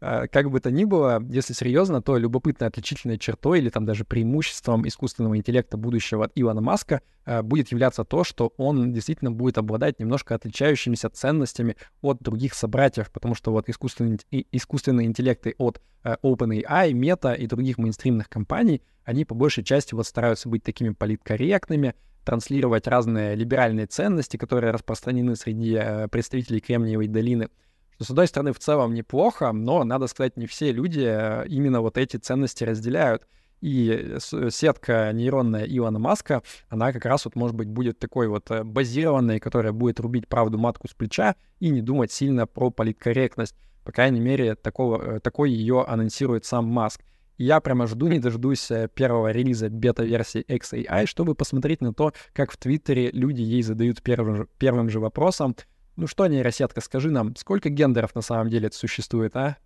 А, 0.00 0.26
как 0.28 0.50
бы 0.50 0.60
то 0.60 0.70
ни 0.70 0.84
было, 0.84 1.22
если 1.28 1.54
серьезно, 1.54 2.02
то 2.02 2.18
любопытной 2.18 2.68
отличительной 2.68 3.18
чертой 3.18 3.60
или 3.60 3.70
там 3.70 3.86
даже 3.86 4.04
преимуществом 4.04 4.86
искусственного 4.86 5.36
интеллекта 5.36 5.76
будущего 5.78 6.26
от 6.26 6.32
Илона 6.34 6.60
Маска 6.60 7.00
а, 7.24 7.42
будет 7.42 7.72
являться 7.72 8.04
то, 8.04 8.22
что 8.22 8.52
он 8.58 8.92
действительно 8.92 9.32
будет 9.32 9.56
обладать 9.56 9.98
немножко 9.98 10.34
отличающимися 10.34 11.08
ценностями 11.08 11.76
от 12.02 12.18
других 12.20 12.54
собратьев, 12.54 13.10
потому 13.10 13.34
что 13.34 13.52
вот 13.52 13.70
искусственные, 13.70 14.18
искусственные 14.52 15.06
интеллекты 15.06 15.54
от 15.56 15.80
а, 16.02 16.18
OpenAI, 16.22 16.92
Meta 16.92 17.34
и 17.34 17.46
других 17.46 17.78
мейнстримных 17.78 18.28
компаний, 18.28 18.82
они 19.04 19.24
по 19.24 19.34
большей 19.34 19.64
части 19.64 19.94
вот 19.94 20.06
стараются 20.06 20.50
быть 20.50 20.62
такими 20.62 20.90
политкорректными, 20.90 21.94
транслировать 22.22 22.86
разные 22.86 23.34
либеральные 23.34 23.86
ценности, 23.86 24.36
которые 24.36 24.72
распространены 24.72 25.36
среди 25.36 26.08
представителей 26.10 26.60
Кремниевой 26.60 27.06
долины— 27.06 27.48
что, 27.96 28.04
с 28.04 28.10
одной 28.10 28.26
стороны, 28.26 28.52
в 28.52 28.58
целом 28.58 28.92
неплохо, 28.92 29.52
но, 29.52 29.82
надо 29.82 30.06
сказать, 30.06 30.36
не 30.36 30.46
все 30.46 30.70
люди 30.70 31.04
э, 31.06 31.46
именно 31.48 31.80
вот 31.80 31.96
эти 31.96 32.18
ценности 32.18 32.62
разделяют. 32.62 33.26
И 33.62 34.18
сетка 34.50 35.10
нейронная 35.14 35.64
Илона 35.64 35.98
Маска, 35.98 36.42
она 36.68 36.92
как 36.92 37.06
раз 37.06 37.24
вот, 37.24 37.36
может 37.36 37.56
быть, 37.56 37.68
будет 37.68 37.98
такой 37.98 38.28
вот 38.28 38.50
э, 38.50 38.64
базированной, 38.64 39.40
которая 39.40 39.72
будет 39.72 39.98
рубить 39.98 40.28
правду 40.28 40.58
матку 40.58 40.88
с 40.88 40.92
плеча 40.92 41.36
и 41.58 41.70
не 41.70 41.80
думать 41.80 42.12
сильно 42.12 42.46
про 42.46 42.70
политкорректность. 42.70 43.56
По 43.82 43.92
крайней 43.92 44.20
мере, 44.20 44.56
такого, 44.56 45.16
э, 45.16 45.20
такой 45.20 45.50
ее 45.50 45.82
анонсирует 45.88 46.44
сам 46.44 46.66
Маск. 46.66 47.00
И 47.38 47.44
я 47.44 47.60
прямо 47.60 47.86
жду, 47.86 48.08
не 48.08 48.18
дождусь 48.18 48.70
первого 48.94 49.30
релиза 49.30 49.70
бета-версии 49.70 50.44
XAI, 50.46 51.06
чтобы 51.06 51.34
посмотреть 51.34 51.80
на 51.80 51.94
то, 51.94 52.12
как 52.34 52.50
в 52.50 52.58
Твиттере 52.58 53.10
люди 53.10 53.40
ей 53.40 53.62
задают 53.62 54.02
первым, 54.02 54.48
первым 54.58 54.90
же 54.90 55.00
вопросом, 55.00 55.56
ну 55.96 56.06
что, 56.06 56.26
нейросетка, 56.26 56.80
скажи 56.80 57.10
нам, 57.10 57.34
сколько 57.36 57.68
гендеров 57.70 58.14
на 58.14 58.20
самом 58.20 58.50
деле 58.50 58.70
существует, 58.70 59.34
а? 59.36 59.56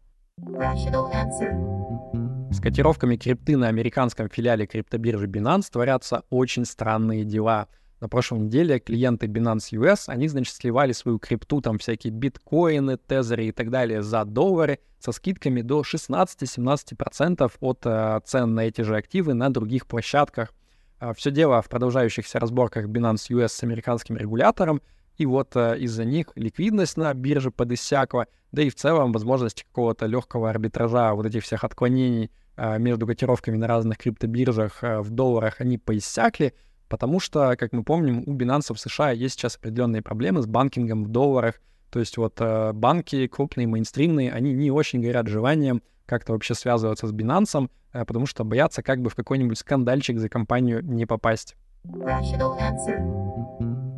С 2.52 2.60
котировками 2.60 3.16
крипты 3.16 3.56
на 3.56 3.68
американском 3.68 4.28
филиале 4.28 4.66
криптобиржи 4.66 5.26
Binance 5.26 5.70
творятся 5.70 6.24
очень 6.30 6.64
странные 6.64 7.24
дела. 7.24 7.68
На 8.00 8.08
прошлой 8.08 8.40
неделе 8.40 8.78
клиенты 8.78 9.26
Binance 9.26 9.72
US, 9.72 10.04
они, 10.06 10.26
значит, 10.28 10.54
сливали 10.54 10.92
свою 10.92 11.18
крипту, 11.18 11.60
там 11.60 11.78
всякие 11.78 12.12
биткоины, 12.12 12.96
тезеры 12.96 13.46
и 13.46 13.52
так 13.52 13.70
далее 13.70 14.02
за 14.02 14.24
доллары 14.24 14.78
со 14.98 15.12
скидками 15.12 15.60
до 15.60 15.82
16-17% 15.82 17.52
от 17.60 17.80
э, 17.84 18.20
цен 18.24 18.54
на 18.54 18.60
эти 18.60 18.82
же 18.82 18.96
активы 18.96 19.34
на 19.34 19.50
других 19.50 19.86
площадках. 19.86 20.54
Э, 20.98 21.12
все 21.14 21.30
дело 21.30 21.60
в 21.60 21.68
продолжающихся 21.68 22.38
разборках 22.38 22.86
Binance 22.86 23.30
US 23.30 23.48
с 23.48 23.62
американским 23.62 24.16
регулятором, 24.16 24.80
и 25.20 25.26
вот 25.26 25.54
э, 25.54 25.76
из-за 25.80 26.06
них 26.06 26.28
ликвидность 26.34 26.96
на 26.96 27.12
бирже 27.12 27.50
подиссякла, 27.50 28.26
да 28.52 28.62
и 28.62 28.70
в 28.70 28.74
целом 28.74 29.12
возможность 29.12 29.64
какого-то 29.64 30.06
легкого 30.06 30.48
арбитража 30.48 31.12
вот 31.12 31.26
этих 31.26 31.44
всех 31.44 31.62
отклонений 31.62 32.30
э, 32.56 32.78
между 32.78 33.06
котировками 33.06 33.58
на 33.58 33.66
разных 33.66 33.98
криптобиржах 33.98 34.82
э, 34.82 35.00
в 35.00 35.10
долларах, 35.10 35.60
они 35.60 35.76
поиссякли, 35.76 36.54
потому 36.88 37.20
что, 37.20 37.54
как 37.58 37.72
мы 37.72 37.84
помним, 37.84 38.22
у 38.26 38.34
Binance 38.34 38.72
в 38.72 38.80
США 38.80 39.10
есть 39.10 39.34
сейчас 39.34 39.56
определенные 39.56 40.00
проблемы 40.00 40.40
с 40.40 40.46
банкингом 40.46 41.04
в 41.04 41.08
долларах, 41.08 41.60
то 41.90 42.00
есть 42.00 42.16
вот 42.16 42.40
банки 42.72 43.26
крупные, 43.26 43.66
мейнстримные, 43.66 44.32
они 44.32 44.54
не 44.54 44.70
очень 44.70 45.02
горят 45.02 45.26
желанием 45.26 45.82
как-то 46.06 46.32
вообще 46.32 46.54
связываться 46.54 47.06
с 47.06 47.12
Binance, 47.12 47.68
потому 47.92 48.24
что 48.24 48.44
боятся 48.44 48.82
как 48.82 49.02
бы 49.02 49.10
в 49.10 49.14
какой-нибудь 49.14 49.58
скандальчик 49.58 50.18
за 50.18 50.30
компанию 50.30 50.82
не 50.82 51.04
попасть. 51.04 51.56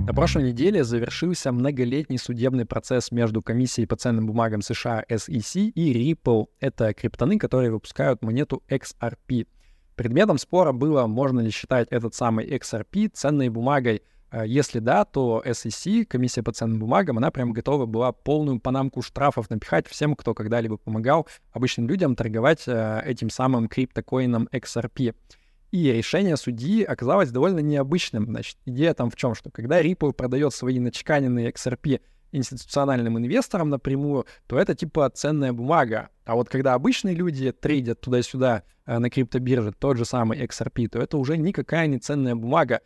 На 0.04 0.14
прошлой 0.14 0.42
неделе 0.42 0.82
завершился 0.82 1.52
многолетний 1.52 2.18
судебный 2.18 2.66
процесс 2.66 3.12
между 3.12 3.40
Комиссией 3.40 3.86
по 3.86 3.94
ценным 3.94 4.26
бумагам 4.26 4.60
США 4.60 5.04
SEC 5.08 5.70
и 5.70 6.12
Ripple. 6.12 6.46
Это 6.58 6.92
криптоны, 6.92 7.38
которые 7.38 7.70
выпускают 7.70 8.20
монету 8.20 8.64
XRP. 8.68 9.46
Предметом 9.94 10.38
спора 10.38 10.72
было, 10.72 11.06
можно 11.06 11.38
ли 11.40 11.50
считать 11.50 11.86
этот 11.90 12.14
самый 12.14 12.46
XRP 12.48 13.10
ценной 13.14 13.48
бумагой. 13.48 14.02
А 14.30 14.44
если 14.44 14.80
да, 14.80 15.04
то 15.04 15.40
SEC, 15.46 16.04
комиссия 16.06 16.42
по 16.42 16.52
ценным 16.52 16.80
бумагам, 16.80 17.18
она 17.18 17.30
прям 17.30 17.52
готова 17.52 17.86
была 17.86 18.10
полную 18.10 18.58
панамку 18.58 19.02
штрафов 19.02 19.50
напихать 19.50 19.86
всем, 19.86 20.16
кто 20.16 20.34
когда-либо 20.34 20.78
помогал 20.78 21.28
обычным 21.52 21.86
людям 21.86 22.16
торговать 22.16 22.64
э, 22.66 23.02
этим 23.04 23.30
самым 23.30 23.68
криптокоином 23.68 24.48
XRP. 24.50 25.14
И 25.72 25.90
решение 25.90 26.36
судьи 26.36 26.84
оказалось 26.84 27.30
довольно 27.30 27.60
необычным. 27.60 28.26
Значит, 28.26 28.58
идея 28.66 28.92
там 28.92 29.10
в 29.10 29.16
чем, 29.16 29.34
что 29.34 29.50
когда 29.50 29.82
Ripple 29.82 30.12
продает 30.12 30.52
свои 30.52 30.78
начеканенные 30.78 31.50
XRP 31.50 32.02
институциональным 32.30 33.18
инвесторам 33.18 33.70
напрямую, 33.70 34.26
то 34.46 34.58
это 34.58 34.74
типа 34.74 35.10
ценная 35.10 35.54
бумага. 35.54 36.10
А 36.26 36.34
вот 36.34 36.50
когда 36.50 36.74
обычные 36.74 37.14
люди 37.14 37.52
трейдят 37.52 38.02
туда-сюда 38.02 38.64
э, 38.84 38.98
на 38.98 39.08
криптобирже 39.08 39.72
тот 39.72 39.96
же 39.96 40.04
самый 40.04 40.42
XRP, 40.44 40.88
то 40.88 40.98
это 40.98 41.16
уже 41.16 41.38
никакая 41.38 41.86
не 41.86 41.98
ценная 41.98 42.34
бумага. 42.34 42.80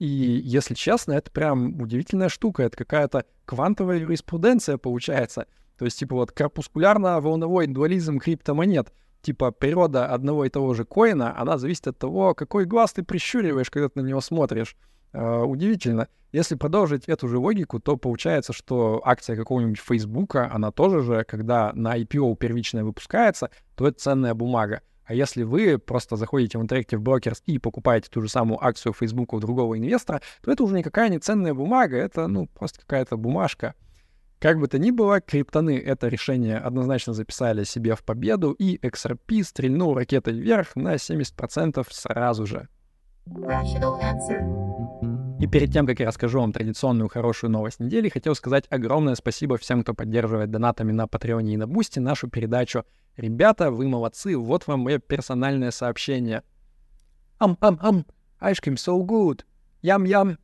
И, 0.00 0.06
если 0.06 0.74
честно, 0.74 1.12
это 1.12 1.30
прям 1.30 1.80
удивительная 1.80 2.28
штука. 2.28 2.64
Это 2.64 2.76
какая-то 2.76 3.24
квантовая 3.44 3.98
юриспруденция 3.98 4.78
получается. 4.78 5.46
То 5.78 5.84
есть, 5.84 6.00
типа, 6.00 6.16
вот 6.16 6.32
корпускулярно-волновой 6.32 7.68
дуализм 7.68 8.18
криптомонет 8.18 8.92
типа 9.22 9.50
природа 9.50 10.06
одного 10.06 10.44
и 10.44 10.50
того 10.50 10.74
же 10.74 10.84
коина, 10.84 11.38
она 11.38 11.58
зависит 11.58 11.86
от 11.86 11.98
того, 11.98 12.34
какой 12.34 12.64
глаз 12.64 12.92
ты 12.92 13.02
прищуриваешь, 13.02 13.70
когда 13.70 13.88
ты 13.88 14.02
на 14.02 14.06
него 14.06 14.20
смотришь. 14.20 14.76
Uh, 15.12 15.44
удивительно. 15.44 16.08
Если 16.32 16.54
продолжить 16.54 17.04
эту 17.06 17.28
же 17.28 17.36
логику, 17.36 17.78
то 17.78 17.98
получается, 17.98 18.54
что 18.54 19.02
акция 19.04 19.36
какого-нибудь 19.36 19.78
Фейсбука, 19.78 20.50
она 20.50 20.70
тоже 20.70 21.02
же, 21.02 21.24
когда 21.24 21.70
на 21.74 21.98
IPO 21.98 22.34
первичная 22.36 22.82
выпускается, 22.82 23.50
то 23.76 23.86
это 23.86 24.00
ценная 24.00 24.32
бумага. 24.32 24.80
А 25.04 25.12
если 25.12 25.42
вы 25.42 25.78
просто 25.78 26.16
заходите 26.16 26.56
в 26.56 26.62
Interactive 26.62 26.98
Brokers 26.98 27.42
и 27.44 27.58
покупаете 27.58 28.08
ту 28.10 28.22
же 28.22 28.30
самую 28.30 28.64
акцию 28.64 28.94
Facebook 28.94 29.34
у 29.34 29.40
другого 29.40 29.76
инвестора, 29.76 30.22
то 30.42 30.50
это 30.50 30.62
уже 30.62 30.78
никакая 30.78 31.10
не 31.10 31.18
ценная 31.18 31.52
бумага, 31.52 31.98
это, 31.98 32.28
ну, 32.28 32.46
просто 32.46 32.80
какая-то 32.80 33.18
бумажка. 33.18 33.74
Как 34.42 34.58
бы 34.58 34.66
то 34.66 34.76
ни 34.76 34.90
было, 34.90 35.20
криптаны 35.20 35.78
это 35.78 36.08
решение 36.08 36.58
однозначно 36.58 37.12
записали 37.12 37.62
себе 37.62 37.94
в 37.94 38.02
победу, 38.02 38.50
и 38.50 38.76
XRP 38.76 39.44
стрельнул 39.44 39.94
ракетой 39.94 40.34
вверх 40.34 40.74
на 40.74 40.96
70% 40.96 41.86
сразу 41.88 42.44
же. 42.44 42.68
И 45.38 45.46
перед 45.46 45.72
тем, 45.72 45.86
как 45.86 46.00
я 46.00 46.08
расскажу 46.08 46.40
вам 46.40 46.52
традиционную 46.52 47.08
хорошую 47.08 47.50
новость 47.50 47.78
недели, 47.78 48.08
хотел 48.08 48.34
сказать 48.34 48.64
огромное 48.68 49.14
спасибо 49.14 49.58
всем, 49.58 49.84
кто 49.84 49.94
поддерживает 49.94 50.50
донатами 50.50 50.90
на 50.90 51.06
Патреоне 51.06 51.54
и 51.54 51.56
на 51.56 51.68
Boosty 51.68 52.00
нашу 52.00 52.28
передачу. 52.28 52.84
Ребята, 53.16 53.70
вы 53.70 53.86
молодцы, 53.86 54.36
вот 54.36 54.66
вам 54.66 54.80
мое 54.80 54.98
персональное 54.98 55.70
сообщение. 55.70 56.42
Ам-ам-ам, 57.38 58.06
ice 58.40 58.60
cream 58.60 58.74
so 58.74 59.00
good. 59.06 59.44
Ям-ям. 59.82 60.36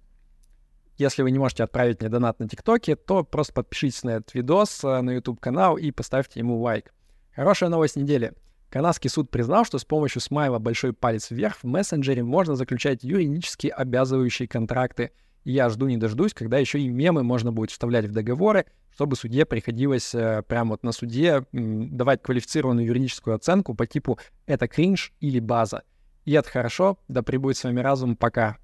Если 0.99 1.23
вы 1.23 1.31
не 1.31 1.39
можете 1.39 1.63
отправить 1.63 2.01
мне 2.01 2.11
донат 2.11 2.41
на 2.41 2.49
ТикТоке, 2.49 2.97
то 2.97 3.23
просто 3.23 3.53
подпишитесь 3.53 4.03
на 4.03 4.17
этот 4.17 4.35
видос 4.35 4.83
э, 4.83 5.01
на 5.01 5.13
YouTube-канал 5.13 5.79
и 5.79 5.93
поставьте 5.93 6.41
ему 6.41 6.61
лайк. 6.61 6.93
Хорошая 7.33 7.71
новость 7.71 7.95
недели. 7.95 8.33
Канадский 8.69 9.09
суд 9.09 9.31
признал, 9.31 9.65
что 9.65 9.79
с 9.79 9.85
помощью 9.85 10.21
смайла 10.21 10.59
«большой 10.59 10.93
палец 10.93 11.31
вверх» 11.31 11.59
в 11.63 11.65
мессенджере 11.65 12.25
можно 12.25 12.57
заключать 12.57 13.05
юридически 13.05 13.69
обязывающие 13.69 14.49
контракты. 14.49 15.13
И 15.45 15.53
я 15.53 15.69
жду 15.69 15.87
не 15.87 15.99
дождусь, 15.99 16.35
когда 16.35 16.59
еще 16.59 16.81
и 16.81 16.89
мемы 16.89 17.23
можно 17.23 17.53
будет 17.53 17.71
вставлять 17.71 18.07
в 18.07 18.13
договоры, 18.13 18.67
чтобы 18.93 19.15
судье 19.15 19.47
приходилось 19.47 20.17
э, 20.17 20.43
прямо 20.49 20.71
вот 20.71 20.83
на 20.83 20.91
суде 20.91 21.45
м, 21.53 21.97
давать 21.97 22.23
квалифицированную 22.25 22.85
юридическую 22.89 23.37
оценку 23.37 23.73
по 23.75 23.87
типу 23.87 24.19
«это 24.47 24.67
кринж» 24.67 25.13
или 25.21 25.39
«база». 25.39 25.85
И 26.25 26.33
это 26.33 26.51
хорошо, 26.51 26.99
да 27.07 27.23
прибудет 27.23 27.57
с 27.57 27.63
вами 27.63 27.79
разум, 27.79 28.17
пока. 28.17 28.59